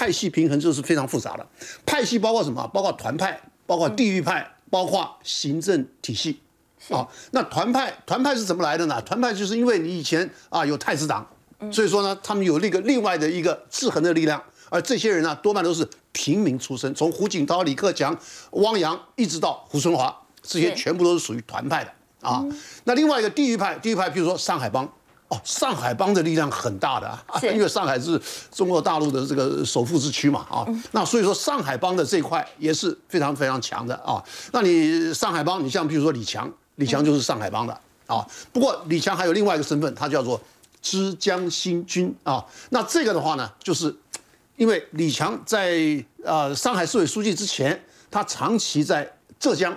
[0.06, 1.44] 派系平衡就是非常复杂的，
[1.84, 2.64] 派系包括什么？
[2.72, 6.40] 包括团派，包括地域派，包括行政体系。
[6.90, 9.02] 啊，那团派团派是怎么来的呢？
[9.02, 11.26] 团派就是因为你以前啊有太子党，
[11.72, 14.40] 所以说呢，他们有那个另外的一个制衡的力量，
[14.70, 18.16] 而这些人呢，多半都是平民出身，从胡锦涛、李克强、
[18.52, 22.44] 汪洋一直到胡春华，这些全部都是属于团派的啊。
[22.84, 24.88] 那另外一个地域派，地域派，比如说上海帮。
[25.28, 28.20] 哦，上海帮的力量很大的啊， 因为上海是
[28.52, 34.22] 中国大陆的这个首富之区嘛啊，那所以说上海帮的这一块也是非常非常强的啊。
[34.52, 38.24] 那你上海帮，你像比如说李强，李强就是上海帮的啊。
[38.52, 40.40] 不过李强还有另外一个身份，他叫做
[40.80, 42.46] 枝江新军啊。
[42.70, 43.92] 那这个的话呢，就是
[44.54, 45.76] 因为李强在
[46.22, 49.76] 呃上海市委书记之前，他长期在浙江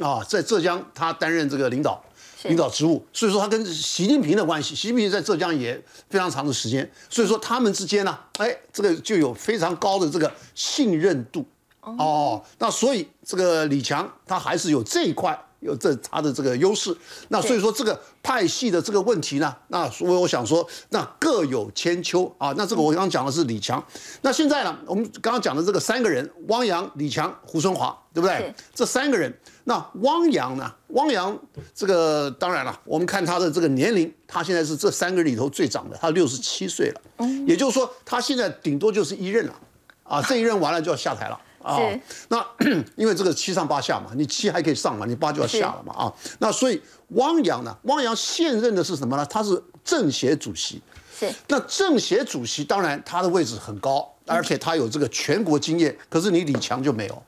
[0.00, 2.02] 啊，在浙江他担任这个领导。
[2.44, 11.44] 领导职务，所以说他跟习近平的关系，习近平在浙江也非常长的时间，所以说他们之间呢，哎，这个就有非常高的这个信任度。
[11.82, 16.94] 哦，那所以这个李强他还是有这一块有这他的这个优势。
[17.28, 22.52] 那所以说这个派系的这个问题呢，那所以我想说，那各有千秋啊。
[22.56, 23.82] 那这个我刚刚讲的是李强，
[24.22, 28.52] 那现在呢，我们刚刚讲的这个三个人，汪洋、李强、胡春华，对不对？
[28.74, 29.32] 这三个人，
[29.64, 30.70] 那汪洋呢？
[30.88, 31.38] 汪洋
[31.74, 37.00] 这个当然了，我们看他的这个年龄，他现在是这三个人里头最长的，他六十七岁了。
[37.46, 39.54] 也就是说，他现在顶多就是一任了，
[40.02, 41.40] 啊，这一任完了就要下台了。
[41.62, 42.46] 啊是，那
[42.96, 46.12] 因为这个七上八下嘛，你七还可以上嘛，你八就要下了嘛啊。
[46.38, 49.24] 那所以汪洋呢，汪洋现任的是什么呢？
[49.26, 50.82] 他是政协主席。
[51.18, 57.22] 是那政协主席当然他的位置很高，而且他有这个全国经验，可是你李强就没有。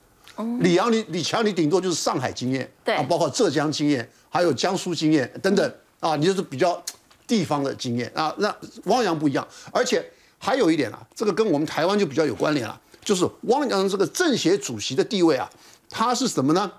[0.61, 6.83] 李阳，你李强，你顶多就是上海经验，对啊，包括浙江经验，还有江苏经验等等啊，你就是比较
[7.27, 8.35] 地方的经验啊。
[8.39, 8.53] 那
[8.85, 10.03] 汪洋不一样，而且
[10.39, 15.51] 还有一点啊，这个跟我们台湾就比较有关联了，就是汪洋这个政协主席的地位啊，
[15.91, 16.71] 他是什么呢？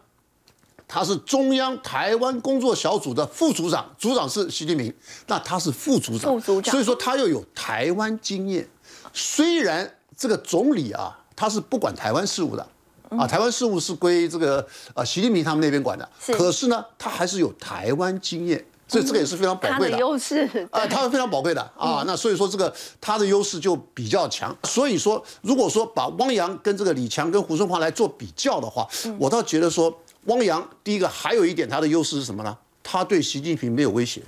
[0.87, 4.93] 他是中央台湾工作小组的副组长，组长是习近平，
[5.27, 8.67] 那他是副组长，副组长所以说他又有台湾经验。
[9.13, 12.67] 虽然这个总理啊，他是不管台湾事务的。
[13.09, 19.97] 啊，台湾事务是归这个呃习近平他们那边管的，可是呢，他还是有台湾经验，所以这个也是非常宝贵的。
[19.97, 22.03] 优势，啊，对它是非常宝贵的啊。
[22.05, 24.55] 那所以说这个它的优势就比较强。
[24.65, 29.91] 所以说，如果说把汪洋跟这个李强跟胡春华来做比较的话，我倒觉得说
[30.25, 32.55] 汪洋第一个还有一点他的优势是什么呢？
[32.83, 34.21] 他对习近平没有威胁。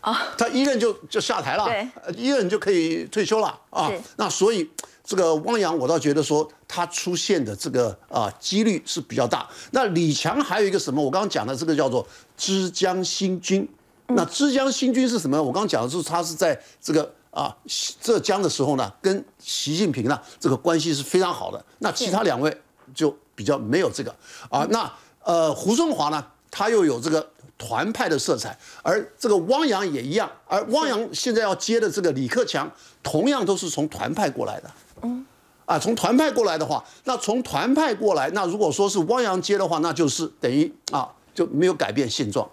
[0.00, 1.68] 啊，他一任就就下台了，
[2.16, 3.88] 一任就可以退休了啊。
[4.16, 4.68] 那所以
[5.04, 9.48] 这个汪洋，我倒觉得说他出现的这个啊几率是比较大。
[9.70, 11.00] 那李强还有一个什么？
[11.00, 12.04] 我刚刚讲的这个叫做
[12.36, 13.68] 枝江新军。
[14.14, 15.40] 那枝江新军是什么？
[15.42, 17.54] 我刚刚讲的是他是在这个啊
[18.00, 21.64] 浙江的时候呢，跟习近平呢这个关系是非常好的。
[21.78, 22.54] 那其他两位
[22.94, 24.14] 就比较没有这个
[24.48, 24.66] 啊。
[24.70, 24.90] 那
[25.22, 30.30] 呃胡春华呢，他又有这个团派的色彩，而这个汪洋也一样。
[30.46, 32.70] 而汪洋现在要接的这个李克强，
[33.02, 34.70] 同样都是从团派过来的。
[35.02, 35.24] 嗯
[35.66, 42.48] 啊，从团派过来的话，那从团派过来，那如果说是汪洋接的话，那就是等于啊就没有改变现状。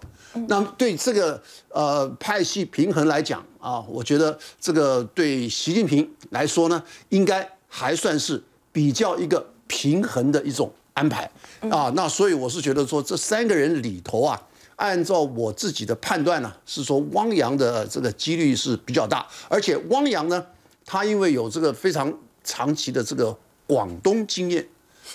[0.48, 11.30] 那对这个呃派系平衡来讲啊，我觉得这个对习近平来说呢，应该还算是比较一个平衡的一种安排。
[11.70, 11.92] 啊。
[11.94, 14.40] 那所以我是觉得说，这三个人里头啊，
[14.76, 20.44] 按照我自己的判断呢，是说汪洋的这个几率是比较大，而且汪洋呢，
[20.84, 22.12] 他因为有这个非常
[22.44, 23.36] 长期的这个
[23.66, 24.66] 广东经验，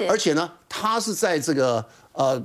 [0.10, 2.40] 而且呢，他是在这个呃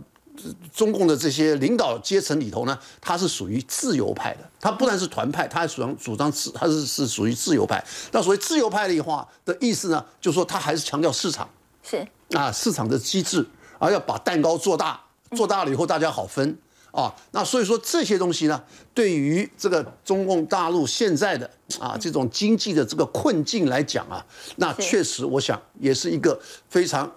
[0.72, 4.50] 中共的这些领导阶层里头呢，他是属于自由派的。
[4.60, 7.84] 他不但是团派，他还主张主张自，他是是属于自由派。
[8.12, 11.48] 那所谓自由派的话的意思呢，就是说他还是强调市场
[11.82, 13.46] 是啊，市场的机制，
[13.78, 15.00] 啊，要把蛋糕做大，
[15.36, 16.58] 做大了以后大家好分。
[16.90, 18.60] 啊，那所以说这些东西呢，
[18.94, 24.24] 对于这个中共大陆现在的啊这种经济的这个困境来讲啊，
[24.56, 27.10] 那确实我想也是一个非常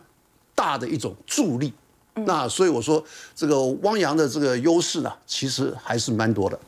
[0.53, 1.73] 大的一种助力。
[2.13, 3.03] 那所以我说
[3.33, 6.59] 这个汪洋的这个优势呢，其实还是蛮多的。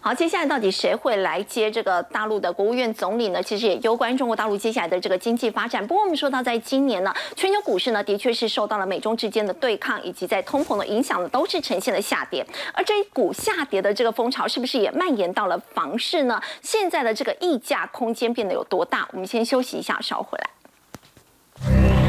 [0.00, 3.40] 好，接下来到底谁会来接这个大陆的国务院总理呢？
[3.40, 5.86] 其实也攸关中国大陆接下来的这个经济发展。
[5.86, 12.44] 不过我们说到，在今年呢，全球股市呢的确是受到了美中之间的对抗以及在通膨的影响呢，都是呈现了下跌。
[12.72, 16.40] 而这一股下跌的这个风潮，是不是也蔓延到了房市呢？
[16.62, 19.08] 现在的这个溢价空间变得有多大？
[19.12, 22.01] 我们先休息一下，稍后回来。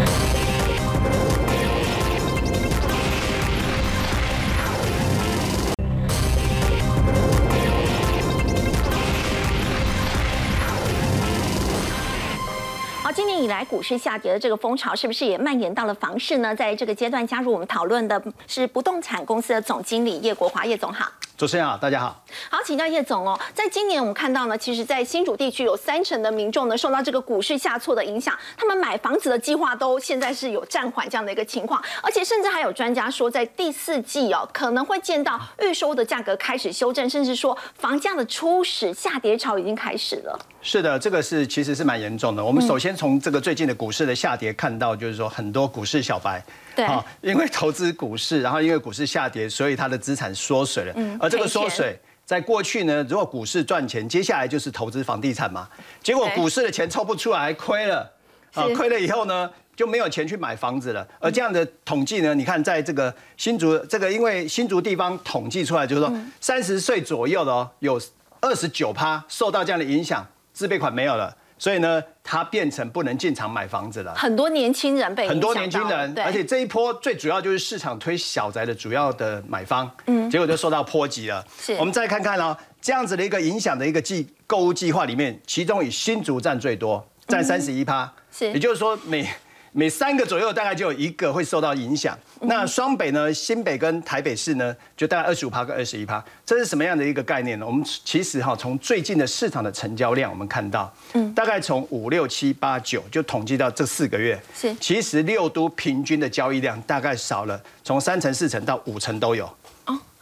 [13.33, 16.55] 年以来股市下跌的这个风潮，是不是也蔓延到了房市呢？
[16.55, 21.11] 在这个阶段加入我们讨论的是不动产公司的总经理叶国华，叶总好。
[21.35, 22.23] 主持人好，大家好。
[22.51, 40.39] 好，请教叶总哦，在今年我们看到呢，其实，在新竹地区有三成的民众呢受到这个股市下挫的影响，他们买房子的计划都现在是有暂缓这样的一个情况，而且甚至还有专家说，在第四季哦可能会见到预收的价格开始修正，甚至说房价的初始下跌潮已经开始了。
[40.65, 42.43] 是的，这个是其实是蛮严重的。
[42.43, 46.41] 我们首先从这个最近的股市的下跌看到，就是说很多股市小白，
[46.73, 46.87] 对，
[47.21, 50.93] 因为投资股市，然后因为股市下跌，所以他的资产缩水了。
[50.95, 55.67] 嗯，而这个缩水，在过去呢，如果股市赚钱，接下来就是投资房地产嘛。
[56.01, 58.09] 结果股市的钱抽不出来，亏了，
[58.53, 61.05] 啊，亏了以后呢，就没有钱去买房子了。
[61.19, 66.09] 而这样的统计呢，你看在这个新竹这个，因为新竹地方统计出来，就是说
[66.39, 68.01] 三十岁左右的哦，有
[68.39, 70.25] 二十九趴受到这样的影响。
[70.53, 74.13] 自备款没有了，所以呢，它变成不能进场买房子了。
[74.15, 81.43] 很多年轻人被很多年轻人，而且这一波最主要就是市场推小宅的主要的买方，嗯，结果就受到波及了。
[81.59, 89.27] 是，我们再看看哦，这样子的一个影响的一个计购物计划里面，其中以新竹占最多，占三十一趴，是，也就是说每。
[89.73, 92.17] 每三个左右大概就有一个会受到影响。
[92.41, 96.23] 那双北呢，新北跟台北市呢，就大概二十五趴跟二十一趴。
[96.45, 97.65] 这是什么样的一个概念呢？
[97.65, 109.49] 我们其实哈，从最近的市场的成交量，我们看到，嗯，大概从五六七八九就统计到这四个月，是，其实六都平均的交易量大概少了，从三成四成到五成都有。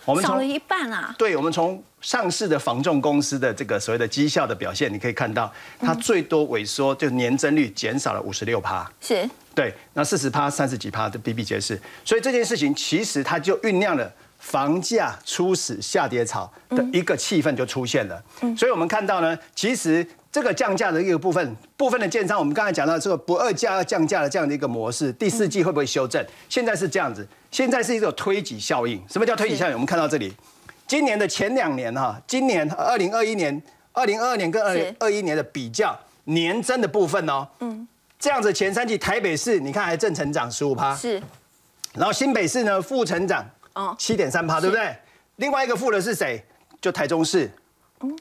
[0.04, 1.14] 我们少了一半啊！
[1.16, 8.92] 对，我们从上市的房仲公司的这个所谓的绩效的表现，你可以看到，它最多萎缩，就年增率减少了五十六趴。
[9.00, 11.80] 是，对，那四十趴、三十几趴的比比皆是。
[12.06, 18.24] 所以这件事情其实它就酝酿了房价初始下跌潮的一个气氛就出现了。
[18.42, 20.08] 嗯，所以我们看到呢，其实。
[20.32, 26.26] 这个降价的一个部分，部分的建商，我们刚才讲到这个不二价要降价的这样的一个模式，第四季会不会修正？
[26.48, 28.98] 现在是这样子，现在是一种推挤效应。
[29.10, 29.74] 什么叫推挤效应？
[29.74, 30.34] 我们看到这里，
[30.88, 37.86] 今年的前两年哈，今年二零二一年、二零二二年跟二零二一年的比较年增的部分哦，嗯，
[38.22, 41.22] 这样子前三季台北市你看还正成长十五趴，是，
[41.96, 43.44] 然后新北市呢负成长
[43.74, 44.96] 哦七点三趴，对不对？
[45.38, 46.42] 另外一个负的是谁？
[46.80, 47.52] 就台中市，
[48.02, 48.16] 嗯，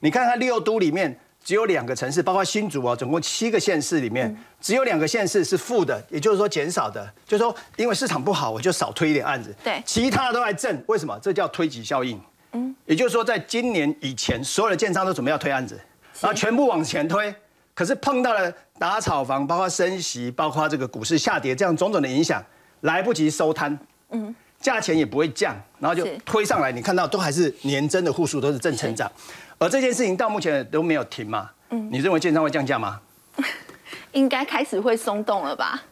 [0.00, 1.18] 你看它六都里面。
[1.42, 9.54] 只有两个城市，包括新竹哦，总共七个县市里面，只有两个县市是负的，也就是说减少的，就是说因为市场不好，我就少推一点案子。
[9.62, 11.16] 对，其他的都还正，为什么？
[11.22, 12.20] 这叫推挤效应。
[12.50, 15.80] 嗯，也就是说，在今年以前，所有的建商都准备要推案子，
[16.20, 17.32] 然后全部往前推，
[17.76, 22.42] 可是碰到了打炒房，包括升息，包括这个股市下跌这样种种的影响，
[22.80, 23.78] 来不及收摊。
[24.10, 24.34] 嗯。
[24.58, 29.08] 价钱也不会降，然后就推上来，你看到都还是年增的户数都是正成长，
[29.58, 31.50] 而这件事情到目前都没有停嘛。
[31.68, 32.98] 嗯，你认为建商会降价吗？
[34.12, 35.82] 应该开始会松动了吧？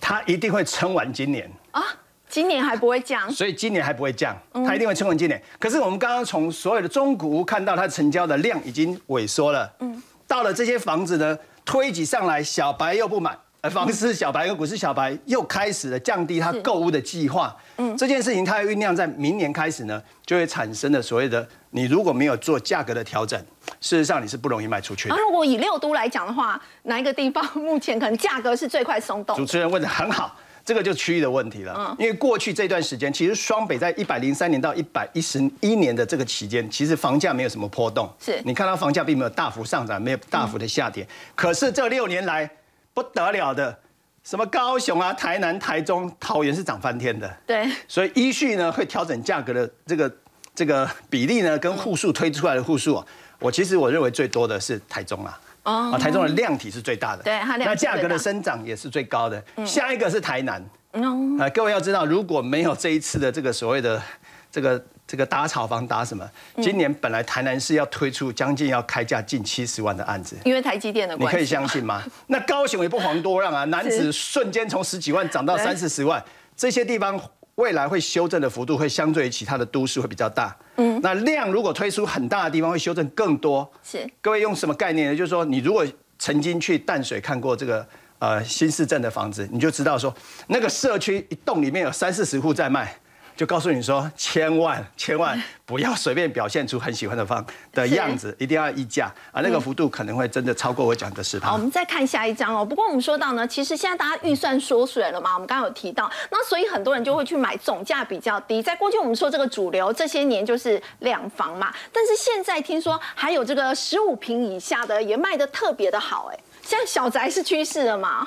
[0.00, 1.84] 它一定会撑完今年啊，
[2.26, 4.34] 今年还不会降，所以今年还不会降，
[4.66, 5.40] 它一定会撑完今年。
[5.60, 9.70] 可是我们刚刚从所有的中古屋看到，它成交的量已经萎缩了。
[9.80, 13.38] 嗯，到了这些房子呢，推挤上来，小白又不满。
[13.70, 17.56] 房市小白和股市小白又开始了降低他购物的计划。
[17.78, 23.36] 嗯，这件事情它酝酿在明年开始呢，就会产生的所谓的，你如果没有做价格的调整，
[23.80, 25.08] 事实上你是不容易卖出去。
[25.08, 29.36] 那如果以六都来讲的话，哪一个地方 目前可能价格是最快松动？
[29.36, 30.36] 主持人问的很好，
[30.66, 31.74] 这个就区域的问题了。
[31.78, 38.12] 嗯，因为过去这段时间，其实双北在一百零三年到一百一十一年的这个期间，其实房价没有什么波动。
[38.20, 41.08] 是你看到房价并没有大幅上涨，没有大幅的下跌。
[41.34, 42.50] 可是这六年来。
[42.96, 43.78] 不得了的，
[44.24, 47.30] 什么高雄啊、台南、台中、桃园是涨翻天的。
[47.46, 50.10] 对，所以依序呢会调整价格的这个
[50.54, 53.06] 这个比例呢，跟户数推出来的户数啊，
[53.38, 55.38] 我其实我认为最多的是台中啊。
[55.66, 55.92] 哦。
[55.92, 57.22] 啊，台中的量体是最大的。
[57.22, 59.44] 对，它量那价格的生长也是最高的。
[59.66, 60.64] 下一个是台南。
[60.94, 61.38] 嗯。
[61.38, 64.02] 啊，各位要知道，如果没有这一次的这个所谓的
[64.50, 64.82] 这个。
[65.08, 66.28] 这个打炒房打什么？
[66.60, 72.02] 今年本来台南市要推出将近要开价近七十万的案子，因为台积电的关系，你可以相信吗？
[72.26, 76.20] 那高雄也不遑多让啊，男子瞬间从十几万涨到三四十万，
[76.56, 77.16] 这些地方
[77.56, 80.56] 未来会修正的幅度会相对于其他的都市会比较大。
[80.76, 83.70] 嗯，那量如果推出很大的地方，会修正更多。
[83.82, 85.16] 是各位用什么概念呢？
[85.16, 85.86] 就是说，你如果
[86.18, 87.86] 曾经去淡水看过这个
[88.18, 90.14] 呃新市镇的房子，你就知道说，
[90.48, 92.94] 那个社区一栋里面有三四十户在卖。
[93.36, 102.64] 就告诉你说，千万 千万不要随便表现出很喜欢的方的样子， 一定要议价啊，那个幅度可能会真的超过我讲的十好，我们再看下一张哦。
[102.64, 108.62] 不过我们说到呢，其实现在大家预算缩水了嘛，我们刚刚有提到，那所以很多人就会去买总价比较低。
[108.62, 116.38] 在过去我们说这个主流这些年就是两房嘛，但是现在听说还有这个十五平以下的也卖的特别的好哎。
[116.62, 118.26] 现在小宅是趋势了吗？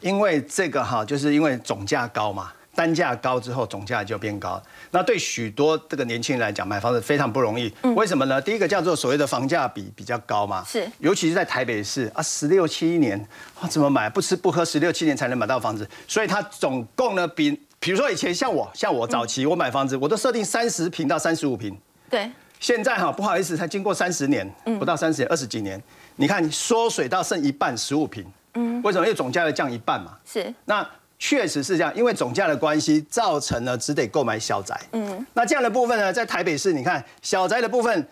[0.00, 2.52] 因为这个哈，就是因为总价高嘛。
[2.80, 4.58] 单价高之后，总价就变高。
[4.90, 7.70] 那对许多这个年轻人来讲，买房子非常不容易。
[7.94, 8.40] 为什么呢？
[8.40, 13.20] 第一个叫做所谓的房价比比较高嘛，是，尤其是在台北市啊，十六七年，
[13.60, 14.08] 啊怎么买？
[14.08, 21.76] 不吃不喝十六七年才能买到房子，所以它总共呢，比比如说以前像我，像我早期我买房子，我都设定三十平到三十五平。
[22.08, 22.30] 对。
[22.58, 25.78] 现在哈不好意思，才经过三十年，不到三十年，二十几年，
[26.16, 28.24] 你看缩水到剩一半，十五平。
[28.54, 28.80] 嗯。
[28.82, 29.04] 为什么？
[29.04, 30.16] 因为总价要降一半嘛。
[30.24, 30.54] 是。
[30.64, 30.88] 那。
[31.22, 34.74] 确实是这样，因为总价的关系，造成了只得购买小宅。
[34.92, 38.08] 嗯，那这样的部分呢，在台北市，你看小宅的部分，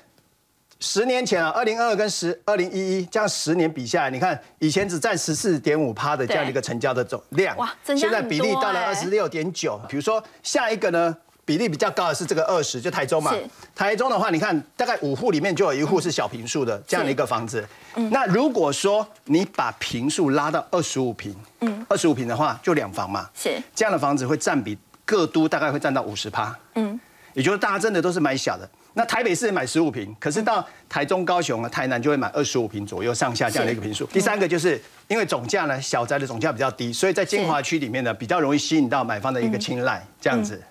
[0.79, 9.81] 十年前啊，二零二二跟十二零一一这样十年比下来，你看以前只占十四点五趴的这样的一个成交的总量，哇，现在比例到了二十六点九。
[9.89, 11.17] 比如说下一个呢？
[11.49, 13.35] 比例比较高的是这个二十，就台中嘛。
[13.75, 17.67] 台中的话，你看大概五户里面就有一户是小平数的这样的一个房子。
[18.11, 23.27] 那如果说你把平数拉到二十五平，嗯，二十五平的话就两房嘛。
[23.35, 24.77] 是这样的房子会占比
[25.07, 26.55] 各都大概会占到五十趴。
[26.75, 27.01] 嗯，
[27.33, 28.69] 也就是大家真的都是买小的。
[28.93, 34.05] 那台北市买十五平，可是到台中、高雄啊、台南就会买二十五平左右上下这样的一个平数。
[34.09, 40.63] 第三个就是因为总价呢，小宅的总价比较低，所以在精华区里面呢比较容易吸引到买方的一个青睐，这样子。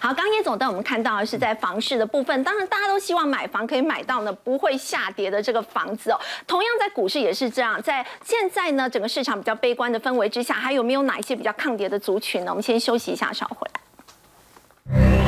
[0.00, 6.20] 好，刚叶总带我们看到的是在房市的部分，当然大家都希望买房可以买到呢不会下跌的这个房子哦。
[6.46, 12.50] 同样在股市也是这样，在现在呢整个市场比较悲观的氛围之下，还有没有哪一些比较抗跌的族群呢？
[12.50, 15.27] 我们先休息一下，稍回来。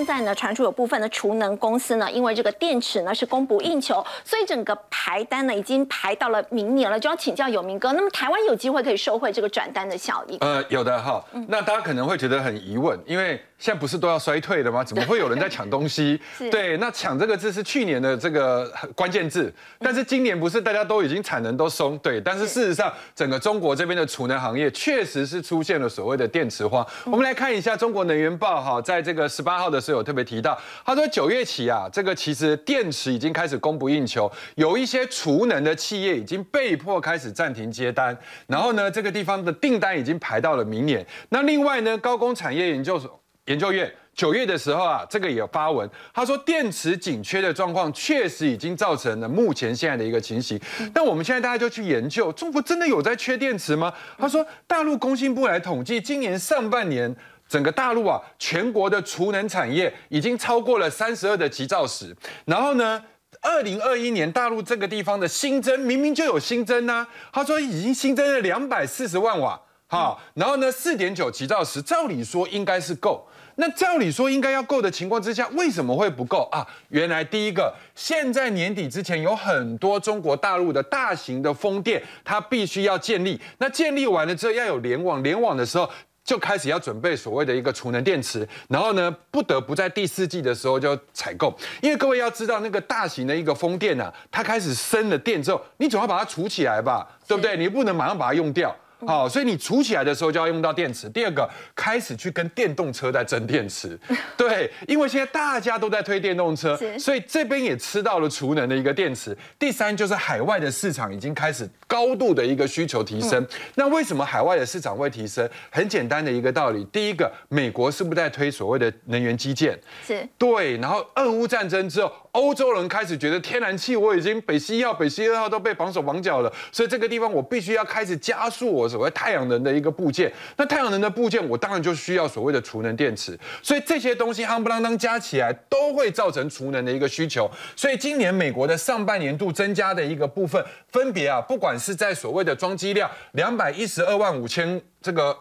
[0.00, 6.98] 现在呢，传出有部分的储能公司呢，因为这个电池呢是供不应求，所以整个排单呢已经排到了明年了。
[6.98, 10.38] 就要请教有明哥，那么台湾有机会可以收回这个转单的效益？
[10.40, 11.22] 呃，有的哈。
[11.48, 13.38] 那大家可能会觉得很疑问，因为。
[13.60, 14.82] 现在不是都要衰退了吗？
[14.82, 16.18] 怎么会有人在抢东西？
[16.50, 21.98] 对，那抢这个字是去年的这个关键字，但是今年不是大家都已经产能都松？
[21.98, 26.84] 对，但是事实上，整个中国这边的储能行业确实是出现了所谓的电池荒。
[27.04, 41.06] 我们来看一下《中国能源报》哈，在这个十八号的时候有特别提到，他说九月起啊，这个其实电池已经开始供不应求，有一些储能的企业已经被迫开始暂停接单，然后呢，这个地方的订单已经排到了明年。
[41.28, 43.20] 那另外呢，高工产业研究所。
[43.46, 50.60] 研究院九月的时候啊，这个也有发文，他说电池紧缺的状况确实已经造成了目前现在的一个情形。
[50.92, 53.92] 但我们现在大家就去研究，中国真的有在缺电池吗？
[54.18, 57.14] 他说，大陆工信部来统计，今年上半年
[57.48, 62.14] 整个大陆啊，全国的储能产业已经超过了三十二的急兆时。
[62.44, 63.02] 然后呢，
[63.40, 73.26] 二零二一年大陆这个地方的新增明明就有新增啊，他说已经新增了两百四十万瓦，好，然后呢，四点九急兆时，照理说应该是够。
[73.60, 76.66] 那照理说应该要够的情况之下，为什么会不够啊？
[76.88, 83.38] 原来第一个，现在年底之前有很多中国大陆的大型的风电，它必须要建立。
[83.58, 85.86] 那建立完了之后要有联网，联网的时候
[86.24, 91.54] 就开始要准备所谓的一个储能电池，然后呢，不得不在第四季的时候就采购。
[91.82, 97.58] 因为各位要知道，那个大型的一个风电呢，它开始生了电之后，你总要把它储起来吧，对不对？
[97.58, 98.74] 你不能马上把它用掉。
[99.06, 101.08] 好，所以你储起来的时候就要用到电池。
[101.08, 103.98] 第二个，开始去跟电动车在争电池，
[104.36, 109.36] 对，因为现在大家都在推电动车，所以这边也吃到了储能的一个电池。
[109.58, 113.46] 第三就是海外的市场已经开始高度的一个需求提升。
[113.76, 115.48] 那为什么海外的市场会提升？
[115.70, 119.78] 很简单的一个道理，第一个，美国是不是在推所谓的能源基建？
[120.06, 120.76] 是，对。
[120.76, 128.89] 然后俄乌战争之后，欧洲人开始觉得天然气我已经北溪一号、北溪二号都被绑手绑脚了，所以这个地方我必须要开始加速我。
[128.90, 137.50] 所谓太阳能的一个部件，那太阳能的部件，我当然就需要所谓的储能电池，所以这些东西夯不啷当加起来，都会造成储能的一个需求。
[137.76, 145.38] 所以今年美国的上半年度增加的一个部分，分别啊，不管是在所谓的装机量两百一十二万五千这个。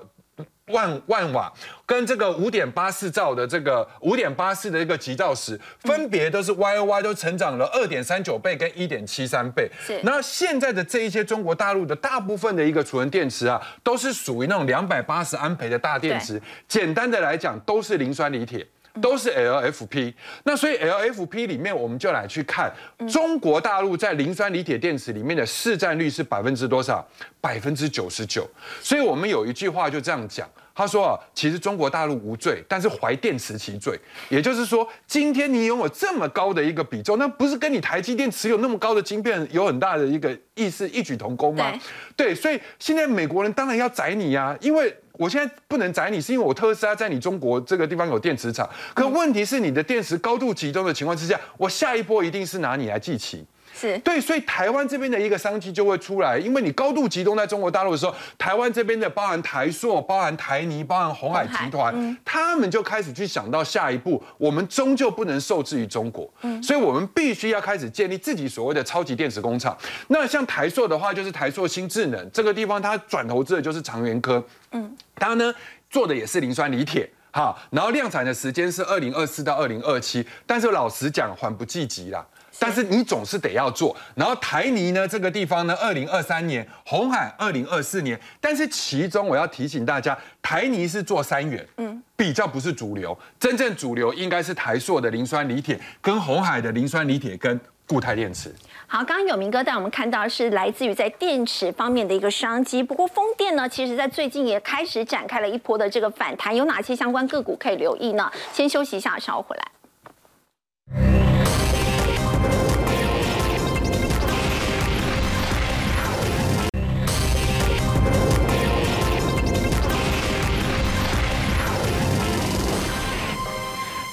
[0.69, 1.51] 万万瓦
[1.85, 9.69] 跟这个五点八四兆的这个五点八四的一个急兆时，分别都是 Y O Y 都成长了二点三九倍跟一点七三倍。
[9.85, 16.41] 是那现在的这一些中国大陆的大部分的一个储能电池啊，都是属于那种两百八十安培的大电池。
[16.67, 18.65] 简单的来讲，都是磷酸锂铁。
[19.01, 20.13] 都是 LFP，
[20.43, 22.71] 那所以 LFP 里面我们就来去看
[23.07, 27.05] 中国大陆在磷酸锂铁电池里面的市占率是百分之多少？
[27.41, 28.49] 百分之九十九。
[28.81, 33.97] 所以我们有一句话就这样讲，他说啊，其实中国大陆无罪，但是怀电池其罪。
[34.27, 41.73] 也就是说，今天你拥有这么高的一个比重，那不是跟你台积电持有那么高的晶片有很大的一个意思异曲同工吗？
[42.17, 44.93] 对，所以现在美国人当然要宰你啊，因为。
[45.19, 48.67] 我现在不能宰你，是因为我特斯拉在你中国这个地方有电池厂。
[48.93, 53.45] 可问题是，你的电池高度集中的情况之下，我下一波一定是拿你来祭旗。
[53.79, 69.77] 是对，所以台湾这边的一个商机就会出来，因为你高度集中在中国大陆的时候，台湾这边的包含台塑、包含台泥、包含红海集团，他们就开始去想到下一步，我们终究不能受制于中国，所以我们必须要开始建立自己所谓的超级电池工厂。
[70.07, 75.53] 那像台塑的话，就是台塑新智能这个地方，它转投资的就是长源科，嗯，它呢
[75.89, 77.09] 做的也是磷酸锂铁。
[77.31, 82.25] 哈，然后量产的时间是二零二四到二零二七，但是老实讲，缓不济急啦。
[82.59, 83.95] 但是你总是得要做。
[84.15, 88.19] 然后台泥呢，这个地方呢，二零二三年，红海二零二四年。
[88.41, 93.17] 但是其中我要提醒大家，台泥是做三元，嗯，比较不是主流。
[93.39, 98.53] 真正主流应该是台塑的磷酸锂铁，跟红海的磷酸锂铁跟固态电池。
[98.85, 102.83] 好，刚刚有明哥带我们看到是来自于在电池方面的一个商机。
[102.83, 108.31] 不过风电呢，其实在最近也开始展开了一波的这个反弹，有哪些相关个股可以留意呢？
[108.51, 111.28] 先休息一下，稍后回来。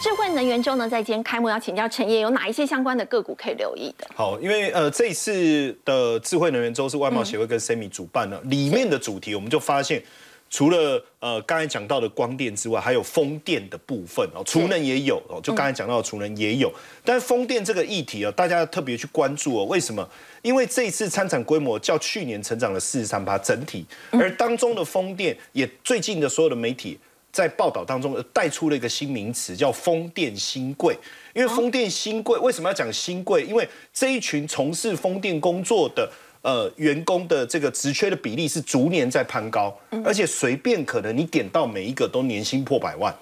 [0.07, 4.07] 智慧能源周呢，在今天开幕，要请教陈烨，有哪一些相关的个股可以留意的？
[4.14, 10.00] 好，因为呃，这一次的智慧能源周是外贸协会跟 Semi 主办的，里面的主题我们就发现，
[10.48, 16.72] 除了呃刚才讲到的光电之外，还有风电的部分哦，储能也有哦，就刚才讲到的储能也有，
[17.04, 20.09] 但是风电这个议题啊，大家要特别去关注哦，为什么？
[20.42, 26.96] 因为这一次参展规模较去年成长了四十三趴整体，而当中的风电也最近的所有的媒体。
[27.37, 30.97] 在报道当中带出了一个新名词，叫“风电新贵”。
[31.37, 33.45] 因为风电新贵为什么要讲新贵？
[33.45, 36.11] 因为这一群从事风电工作的
[36.41, 43.14] 呃员工的这个职缺的比例是逐年在攀高，而且随便可能你点到每一个都年薪破百万，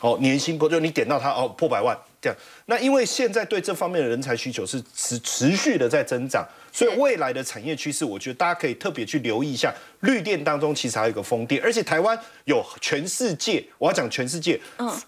[0.00, 2.38] 哦，年薪破就你点到他哦破百万这样。
[2.66, 6.46] 那因为现在对这方面的人才需求是持持续的在增长。
[6.72, 9.72] 所以未来的产业趋势，我觉得大家可以特别去留意一下。
[10.00, 14.60] 绿电当中其实还有一个风电，而且台湾有全世界，我要讲全世界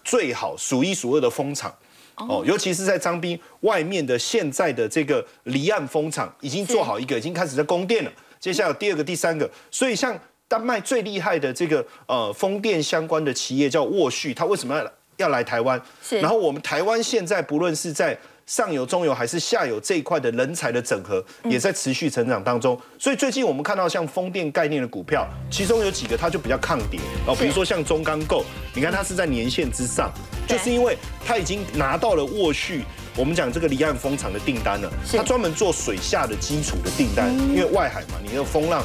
[0.03, 1.71] 最好数一数二的风场
[2.15, 8.11] 哦，尤其是在张滨外面的现在的这个离岸风场已经做好一个，已经开始在供电了。
[8.39, 15.79] 接下来有第二个、第三个，所以像丹麦最厉害的这个呃风电相关的企业叫沃旭，它为什么要要来台湾？
[16.09, 22.79] 然后我们台湾现在不论是在上游、中游还是下游这一块的人才的整合，也在持续成长当中。
[22.97, 28.43] 所以最近我们看到像风电概念的股票，其中有几个它就比较抗跌哦，比如说像中钢构，
[28.73, 30.11] 你看它是在年线之上，
[30.47, 32.83] 就是因为它已经拿到了沃旭，
[33.15, 38.83] 我们讲这个离岸风场的订单了，它专门做水下的基础的订单，因为外海嘛，你的风浪。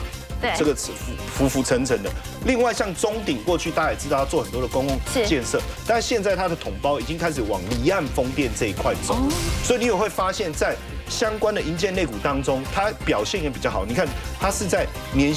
[0.56, 0.92] 这个浮
[1.34, 2.10] 浮浮沉沉的。
[2.44, 9.16] 另外，像中鼎过去大家也知道，他做很多的公共建设，但是现在它的统包已经开始往离岸风电这一块走，
[9.62, 10.76] 所以你也会发现，在
[11.08, 13.84] 相关的银建类股当中，它表现也比较好。
[13.86, 14.06] 你看，
[14.40, 15.32] 它是在年限。